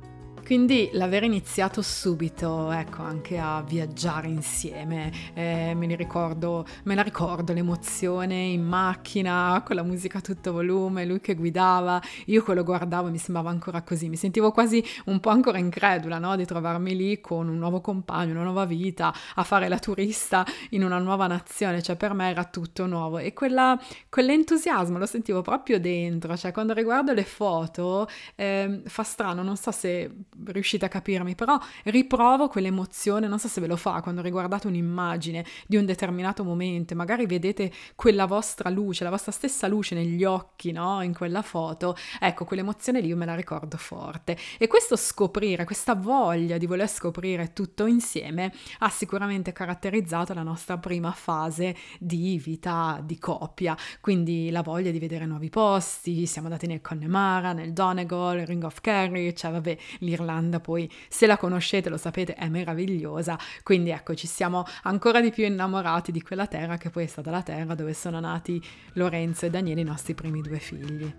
Quindi 0.51 0.89
l'aver 0.91 1.23
iniziato 1.23 1.81
subito, 1.81 2.71
ecco, 2.71 3.03
anche 3.03 3.39
a 3.39 3.61
viaggiare 3.61 4.27
insieme, 4.27 5.09
eh, 5.33 5.73
me, 5.73 5.95
ricordo, 5.95 6.65
me 6.83 6.93
la 6.93 7.03
ricordo 7.03 7.53
l'emozione 7.53 8.35
in 8.35 8.61
macchina, 8.61 9.63
con 9.65 9.77
la 9.77 9.83
musica 9.83 10.17
a 10.17 10.21
tutto 10.21 10.51
volume, 10.51 11.05
lui 11.05 11.21
che 11.21 11.35
guidava, 11.35 12.01
io 12.25 12.43
quello 12.43 12.65
guardavo 12.65 13.07
e 13.07 13.11
mi 13.11 13.17
sembrava 13.17 13.49
ancora 13.49 13.81
così, 13.81 14.09
mi 14.09 14.17
sentivo 14.17 14.51
quasi 14.51 14.83
un 15.05 15.21
po' 15.21 15.29
ancora 15.29 15.57
incredula, 15.57 16.17
no? 16.17 16.35
Di 16.35 16.43
trovarmi 16.45 16.97
lì 16.97 17.21
con 17.21 17.47
un 17.47 17.57
nuovo 17.57 17.79
compagno, 17.79 18.33
una 18.33 18.43
nuova 18.43 18.65
vita, 18.65 19.13
a 19.35 19.43
fare 19.43 19.69
la 19.69 19.79
turista 19.79 20.45
in 20.71 20.83
una 20.83 20.97
nuova 20.97 21.27
nazione, 21.27 21.81
cioè 21.81 21.95
per 21.95 22.13
me 22.13 22.29
era 22.29 22.43
tutto 22.43 22.87
nuovo. 22.87 23.19
E 23.19 23.31
quella, 23.31 23.79
quell'entusiasmo 24.09 24.97
lo 24.97 25.05
sentivo 25.05 25.41
proprio 25.41 25.79
dentro, 25.79 26.35
cioè 26.35 26.51
quando 26.51 26.73
riguardo 26.73 27.13
le 27.13 27.23
foto 27.23 28.05
eh, 28.35 28.81
fa 28.83 29.03
strano, 29.03 29.43
non 29.43 29.55
so 29.55 29.71
se 29.71 30.11
riuscite 30.47 30.85
a 30.85 30.87
capirmi, 30.87 31.35
però 31.35 31.57
riprovo 31.83 32.47
quell'emozione, 32.47 33.27
non 33.27 33.39
so 33.39 33.47
se 33.47 33.61
ve 33.61 33.67
lo 33.67 33.75
fa 33.75 34.01
quando 34.01 34.21
riguardate 34.21 34.67
un'immagine 34.67 35.45
di 35.67 35.77
un 35.77 35.85
determinato 35.85 36.43
momento, 36.43 36.95
magari 36.95 37.25
vedete 37.25 37.71
quella 37.95 38.25
vostra 38.25 38.69
luce, 38.69 39.03
la 39.03 39.09
vostra 39.09 39.31
stessa 39.31 39.67
luce 39.67 39.95
negli 39.95 40.23
occhi, 40.23 40.71
no? 40.71 41.01
In 41.01 41.13
quella 41.13 41.41
foto, 41.41 41.95
ecco, 42.19 42.45
quell'emozione 42.45 43.01
lì 43.01 43.07
io 43.07 43.17
me 43.17 43.25
la 43.25 43.35
ricordo 43.35 43.77
forte. 43.77 44.37
E 44.57 44.67
questo 44.67 44.95
scoprire, 44.95 45.63
questa 45.65 45.95
voglia 45.95 46.57
di 46.57 46.65
voler 46.65 46.89
scoprire 46.89 47.53
tutto 47.53 47.85
insieme 47.85 48.51
ha 48.79 48.89
sicuramente 48.89 49.51
caratterizzato 49.51 50.33
la 50.33 50.43
nostra 50.43 50.77
prima 50.77 51.11
fase 51.11 51.75
di 51.99 52.37
vita 52.37 53.01
di 53.03 53.17
coppia, 53.19 53.75
quindi 53.99 54.49
la 54.49 54.61
voglia 54.61 54.91
di 54.91 54.99
vedere 54.99 55.25
nuovi 55.25 55.49
posti, 55.49 56.25
siamo 56.25 56.47
andati 56.47 56.67
nel 56.67 56.81
Connemara, 56.81 57.53
nel 57.53 57.73
Donegal, 57.73 58.39
Ring 58.39 58.63
of 58.63 58.81
Kerry, 58.81 59.33
cioè 59.33 59.51
vabbè, 59.51 59.77
l'Irlanda 59.99 60.29
l'Irlanda 60.31 60.59
poi 60.59 60.89
se 61.09 61.27
la 61.27 61.37
conoscete 61.37 61.89
lo 61.89 61.97
sapete 61.97 62.33
è 62.33 62.47
meravigliosa, 62.47 63.37
quindi 63.63 63.89
ecco 63.89 64.15
ci 64.15 64.27
siamo 64.27 64.63
ancora 64.83 65.19
di 65.19 65.31
più 65.31 65.45
innamorati 65.45 66.11
di 66.11 66.21
quella 66.21 66.47
terra 66.47 66.77
che 66.77 66.89
poi 66.89 67.03
è 67.03 67.07
stata 67.07 67.29
la 67.29 67.43
terra 67.43 67.75
dove 67.75 67.93
sono 67.93 68.19
nati 68.19 68.61
Lorenzo 68.93 69.45
e 69.45 69.49
Daniele, 69.49 69.81
i 69.81 69.85
nostri 69.85 70.13
primi 70.13 70.41
due 70.41 70.59
figli. 70.59 71.13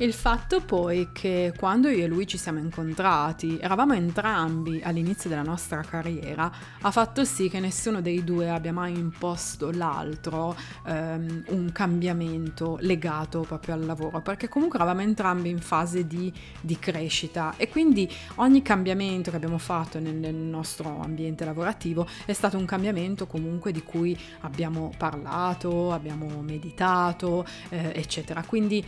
Il 0.00 0.14
fatto 0.14 0.62
poi 0.62 1.10
che 1.12 1.52
quando 1.58 1.90
io 1.90 2.04
e 2.04 2.06
lui 2.06 2.26
ci 2.26 2.38
siamo 2.38 2.58
incontrati, 2.58 3.58
eravamo 3.60 3.92
entrambi 3.92 4.80
all'inizio 4.82 5.28
della 5.28 5.42
nostra 5.42 5.82
carriera, 5.82 6.50
ha 6.80 6.90
fatto 6.90 7.22
sì 7.26 7.50
che 7.50 7.60
nessuno 7.60 8.00
dei 8.00 8.24
due 8.24 8.48
abbia 8.48 8.72
mai 8.72 8.96
imposto 8.96 9.70
l'altro 9.70 10.56
ehm, 10.86 11.44
un 11.48 11.70
cambiamento 11.70 12.78
legato 12.80 13.42
proprio 13.42 13.74
al 13.74 13.84
lavoro, 13.84 14.22
perché 14.22 14.48
comunque 14.48 14.78
eravamo 14.78 15.02
entrambi 15.02 15.50
in 15.50 15.60
fase 15.60 16.06
di, 16.06 16.32
di 16.62 16.78
crescita 16.78 17.52
e 17.58 17.68
quindi 17.68 18.10
ogni 18.36 18.62
cambiamento 18.62 19.28
che 19.28 19.36
abbiamo 19.36 19.58
fatto 19.58 19.98
nel, 19.98 20.14
nel 20.14 20.34
nostro 20.34 20.98
ambiente 21.02 21.44
lavorativo 21.44 22.08
è 22.24 22.32
stato 22.32 22.56
un 22.56 22.64
cambiamento 22.64 23.26
comunque 23.26 23.70
di 23.70 23.82
cui 23.82 24.18
abbiamo 24.40 24.94
parlato, 24.96 25.92
abbiamo 25.92 26.40
meditato, 26.40 27.44
eh, 27.68 27.92
eccetera. 27.94 28.42
Quindi 28.44 28.82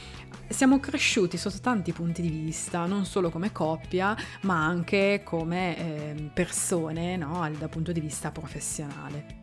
siamo 0.48 0.80
cresciuti 0.80 1.00
cresciuti 1.02 1.36
sotto 1.36 1.58
tanti 1.58 1.92
punti 1.92 2.22
di 2.22 2.28
vista, 2.28 2.86
non 2.86 3.04
solo 3.04 3.28
come 3.28 3.50
coppia, 3.50 4.16
ma 4.42 4.64
anche 4.64 5.22
come 5.24 5.76
eh, 5.76 6.30
persone 6.32 7.16
no? 7.16 7.50
dal 7.58 7.68
punto 7.68 7.90
di 7.90 7.98
vista 7.98 8.30
professionale. 8.30 9.41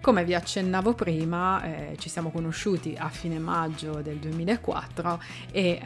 Come 0.00 0.24
vi 0.24 0.32
accennavo 0.32 0.94
prima, 0.94 1.62
eh, 1.64 1.96
ci 1.98 2.08
siamo 2.08 2.30
conosciuti 2.30 2.94
a 2.96 3.08
fine 3.08 3.40
maggio 3.40 4.00
del 4.00 4.16
2004 4.18 5.20
e 5.50 5.60
eh, 5.60 5.80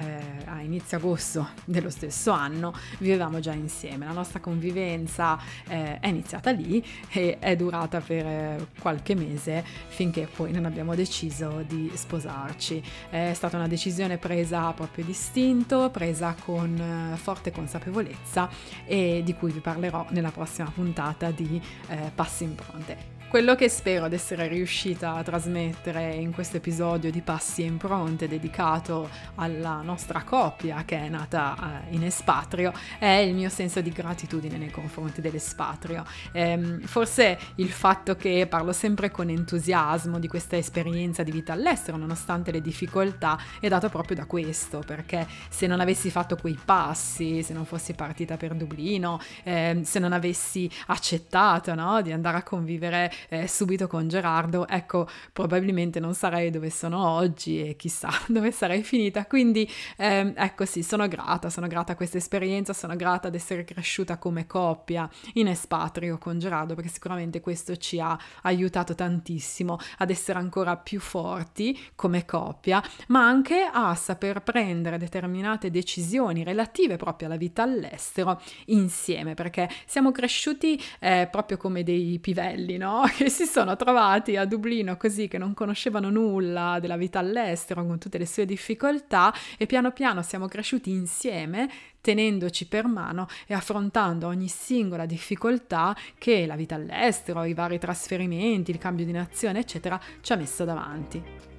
a 0.44 0.60
inizio 0.60 0.98
agosto 0.98 1.48
dello 1.64 1.88
stesso 1.88 2.30
anno 2.30 2.74
vivevamo 2.98 3.40
già 3.40 3.52
insieme. 3.52 4.04
La 4.04 4.12
nostra 4.12 4.38
convivenza 4.38 5.38
eh, 5.66 5.98
è 5.98 6.08
iniziata 6.08 6.50
lì 6.50 6.84
e 7.08 7.38
è 7.38 7.56
durata 7.56 8.00
per 8.00 8.26
eh, 8.26 8.66
qualche 8.78 9.14
mese 9.14 9.64
finché 9.88 10.28
poi 10.32 10.52
non 10.52 10.66
abbiamo 10.66 10.94
deciso 10.94 11.64
di 11.66 11.90
sposarci. 11.94 12.82
È 13.08 13.32
stata 13.32 13.56
una 13.56 13.66
decisione 13.66 14.18
presa 14.18 14.72
proprio 14.72 15.06
distinto, 15.06 15.88
presa 15.90 16.36
con 16.38 16.78
eh, 16.78 17.16
forte 17.16 17.50
consapevolezza 17.50 18.48
e 18.84 19.22
di 19.24 19.34
cui 19.34 19.52
vi 19.52 19.60
parlerò 19.60 20.06
nella 20.10 20.30
prossima 20.30 20.70
puntata 20.70 21.30
di 21.30 21.60
eh, 21.88 22.12
Passi 22.14 22.44
in 22.44 22.54
Pronte. 22.54 23.11
Quello 23.32 23.54
che 23.54 23.70
spero 23.70 24.08
di 24.08 24.14
essere 24.14 24.46
riuscita 24.46 25.14
a 25.14 25.22
trasmettere 25.22 26.12
in 26.12 26.34
questo 26.34 26.58
episodio 26.58 27.10
di 27.10 27.22
Passi 27.22 27.62
e 27.62 27.64
Impronte 27.64 28.28
dedicato 28.28 29.08
alla 29.36 29.80
nostra 29.80 30.22
coppia 30.22 30.84
che 30.84 30.98
è 30.98 31.08
nata 31.08 31.80
eh, 31.88 31.94
in 31.94 32.04
espatrio 32.04 32.74
è 32.98 33.06
il 33.06 33.32
mio 33.32 33.48
senso 33.48 33.80
di 33.80 33.88
gratitudine 33.88 34.58
nei 34.58 34.70
confronti 34.70 35.22
dell'espatrio. 35.22 36.04
Eh, 36.30 36.80
forse 36.84 37.38
il 37.54 37.70
fatto 37.70 38.16
che 38.16 38.46
parlo 38.46 38.72
sempre 38.72 39.10
con 39.10 39.30
entusiasmo 39.30 40.18
di 40.18 40.28
questa 40.28 40.58
esperienza 40.58 41.22
di 41.22 41.30
vita 41.30 41.54
all'estero 41.54 41.96
nonostante 41.96 42.50
le 42.50 42.60
difficoltà 42.60 43.38
è 43.60 43.68
dato 43.68 43.88
proprio 43.88 44.14
da 44.14 44.26
questo 44.26 44.80
perché 44.80 45.26
se 45.48 45.66
non 45.66 45.80
avessi 45.80 46.10
fatto 46.10 46.36
quei 46.36 46.58
passi, 46.62 47.42
se 47.42 47.54
non 47.54 47.64
fossi 47.64 47.94
partita 47.94 48.36
per 48.36 48.52
Dublino, 48.52 49.18
eh, 49.42 49.80
se 49.84 49.98
non 49.98 50.12
avessi 50.12 50.70
accettato 50.88 51.74
no, 51.74 52.02
di 52.02 52.12
andare 52.12 52.36
a 52.36 52.42
convivere 52.42 53.10
eh, 53.28 53.46
subito 53.48 53.86
con 53.86 54.08
Gerardo, 54.08 54.66
ecco, 54.68 55.08
probabilmente 55.32 56.00
non 56.00 56.14
sarei 56.14 56.50
dove 56.50 56.70
sono 56.70 57.06
oggi 57.06 57.68
e 57.68 57.76
chissà 57.76 58.10
dove 58.28 58.50
sarei 58.52 58.82
finita. 58.82 59.26
Quindi, 59.26 59.68
eh, 59.96 60.32
ecco 60.36 60.64
sì, 60.64 60.82
sono 60.82 61.08
grata, 61.08 61.50
sono 61.50 61.66
grata 61.66 61.92
a 61.92 61.96
questa 61.96 62.18
esperienza, 62.18 62.72
sono 62.72 62.96
grata 62.96 63.28
ad 63.28 63.34
essere 63.34 63.64
cresciuta 63.64 64.18
come 64.18 64.46
coppia 64.46 65.08
in 65.34 65.48
espatrio 65.48 66.18
con 66.18 66.38
Gerardo, 66.38 66.74
perché 66.74 66.90
sicuramente 66.90 67.40
questo 67.40 67.76
ci 67.76 68.00
ha 68.00 68.18
aiutato 68.42 68.94
tantissimo 68.94 69.78
ad 69.98 70.10
essere 70.10 70.38
ancora 70.38 70.76
più 70.76 71.00
forti 71.00 71.78
come 71.94 72.24
coppia, 72.24 72.82
ma 73.08 73.26
anche 73.26 73.68
a 73.70 73.94
saper 73.94 74.42
prendere 74.42 74.98
determinate 74.98 75.70
decisioni 75.70 76.44
relative 76.44 76.96
proprio 76.96 77.28
alla 77.28 77.36
vita 77.36 77.62
all'estero 77.62 78.40
insieme, 78.66 79.34
perché 79.34 79.68
siamo 79.86 80.12
cresciuti 80.12 80.80
eh, 81.00 81.28
proprio 81.30 81.56
come 81.56 81.82
dei 81.82 82.18
pivelli, 82.20 82.76
no? 82.76 83.04
Che 83.14 83.28
si 83.28 83.44
sono 83.44 83.76
trovati 83.76 84.36
a 84.36 84.44
Dublino 84.44 84.96
così 84.96 85.28
che 85.28 85.38
non 85.38 85.54
conoscevano 85.54 86.10
nulla 86.10 86.78
della 86.80 86.96
vita 86.96 87.18
all'estero 87.18 87.84
con 87.84 87.98
tutte 87.98 88.18
le 88.18 88.26
sue 88.26 88.46
difficoltà 88.46 89.32
e 89.58 89.66
piano 89.66 89.92
piano 89.92 90.22
siamo 90.22 90.48
cresciuti 90.48 90.90
insieme 90.90 91.70
tenendoci 92.00 92.66
per 92.66 92.86
mano 92.86 93.28
e 93.46 93.54
affrontando 93.54 94.26
ogni 94.26 94.48
singola 94.48 95.06
difficoltà 95.06 95.96
che 96.18 96.46
la 96.46 96.56
vita 96.56 96.74
all'estero, 96.74 97.44
i 97.44 97.54
vari 97.54 97.78
trasferimenti, 97.78 98.70
il 98.72 98.78
cambio 98.78 99.04
di 99.04 99.12
nazione, 99.12 99.60
eccetera, 99.60 100.00
ci 100.20 100.32
ha 100.32 100.36
messo 100.36 100.64
davanti. 100.64 101.51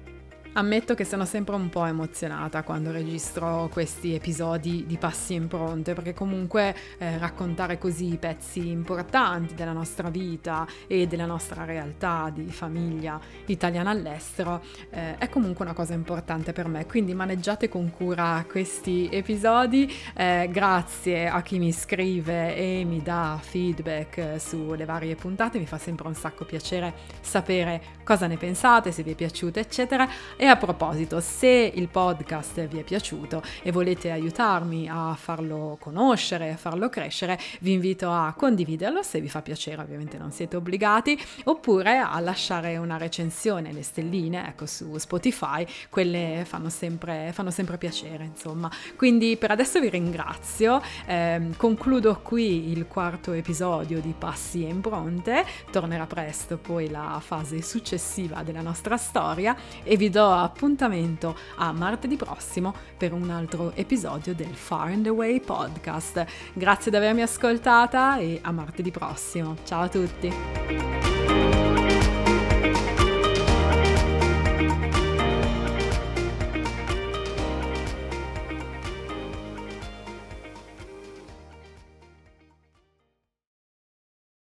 Ammetto 0.56 0.94
che 0.94 1.04
sono 1.04 1.24
sempre 1.24 1.56
un 1.56 1.68
po' 1.68 1.84
emozionata 1.84 2.62
quando 2.62 2.92
registro 2.92 3.68
questi 3.72 4.14
episodi 4.14 4.84
di 4.86 4.96
Passi 4.98 5.34
Impronte, 5.34 5.94
perché 5.94 6.14
comunque 6.14 6.76
eh, 6.98 7.18
raccontare 7.18 7.76
così 7.76 8.16
pezzi 8.20 8.68
importanti 8.68 9.54
della 9.54 9.72
nostra 9.72 10.10
vita 10.10 10.64
e 10.86 11.08
della 11.08 11.26
nostra 11.26 11.64
realtà 11.64 12.30
di 12.32 12.44
famiglia 12.52 13.18
italiana 13.46 13.90
all'estero 13.90 14.62
eh, 14.90 15.18
è 15.18 15.28
comunque 15.28 15.64
una 15.64 15.74
cosa 15.74 15.92
importante 15.92 16.52
per 16.52 16.68
me. 16.68 16.86
Quindi 16.86 17.14
maneggiate 17.14 17.68
con 17.68 17.90
cura 17.90 18.46
questi 18.48 19.08
episodi. 19.10 19.92
Eh, 20.14 20.48
grazie 20.52 21.26
a 21.26 21.42
chi 21.42 21.58
mi 21.58 21.72
scrive 21.72 22.54
e 22.54 22.84
mi 22.84 23.02
dà 23.02 23.40
feedback 23.42 24.40
sulle 24.40 24.84
varie 24.84 25.16
puntate, 25.16 25.58
mi 25.58 25.66
fa 25.66 25.78
sempre 25.78 26.06
un 26.06 26.14
sacco 26.14 26.44
piacere 26.44 26.94
sapere 27.20 27.82
cosa 28.04 28.28
ne 28.28 28.36
pensate, 28.36 28.92
se 28.92 29.02
vi 29.02 29.10
è 29.10 29.14
piaciuto, 29.16 29.58
eccetera. 29.58 30.08
E 30.44 30.46
a 30.46 30.56
proposito, 30.56 31.20
se 31.20 31.72
il 31.74 31.88
podcast 31.88 32.66
vi 32.66 32.78
è 32.78 32.82
piaciuto 32.82 33.42
e 33.62 33.72
volete 33.72 34.10
aiutarmi 34.10 34.90
a 34.90 35.16
farlo 35.18 35.78
conoscere, 35.80 36.52
a 36.52 36.56
farlo 36.58 36.90
crescere, 36.90 37.40
vi 37.60 37.72
invito 37.72 38.10
a 38.10 38.34
condividerlo 38.36 39.02
se 39.02 39.22
vi 39.22 39.30
fa 39.30 39.40
piacere, 39.40 39.80
ovviamente 39.80 40.18
non 40.18 40.32
siete 40.32 40.56
obbligati, 40.56 41.18
oppure 41.44 41.96
a 41.96 42.20
lasciare 42.20 42.76
una 42.76 42.98
recensione, 42.98 43.72
le 43.72 43.82
stelline, 43.82 44.48
ecco, 44.48 44.66
su 44.66 44.98
Spotify, 44.98 45.66
quelle 45.88 46.44
fanno 46.46 46.68
sempre, 46.68 47.30
fanno 47.32 47.50
sempre 47.50 47.78
piacere, 47.78 48.24
insomma. 48.24 48.70
Quindi 48.96 49.38
per 49.38 49.50
adesso 49.50 49.80
vi 49.80 49.88
ringrazio, 49.88 50.82
eh, 51.06 51.40
concludo 51.56 52.20
qui 52.22 52.70
il 52.70 52.86
quarto 52.86 53.32
episodio 53.32 53.98
di 53.98 54.12
Passi 54.12 54.62
e 54.62 54.68
Impronte, 54.68 55.46
tornerà 55.70 56.04
presto 56.04 56.58
poi 56.58 56.90
la 56.90 57.18
fase 57.24 57.62
successiva 57.62 58.42
della 58.42 58.60
nostra 58.60 58.98
storia 58.98 59.56
e 59.82 59.96
vi 59.96 60.10
do 60.10 60.32
appuntamento 60.42 61.36
a 61.56 61.72
martedì 61.72 62.16
prossimo 62.16 62.74
per 62.96 63.12
un 63.12 63.30
altro 63.30 63.72
episodio 63.74 64.34
del 64.34 64.54
Far 64.54 64.88
and 64.88 65.06
Away 65.06 65.40
podcast. 65.40 66.24
Grazie 66.52 66.90
di 66.90 66.96
avermi 66.96 67.22
ascoltata 67.22 68.18
e 68.18 68.38
a 68.42 68.50
martedì 68.50 68.90
prossimo. 68.90 69.56
Ciao 69.64 69.82
a 69.82 69.88
tutti! 69.88 71.13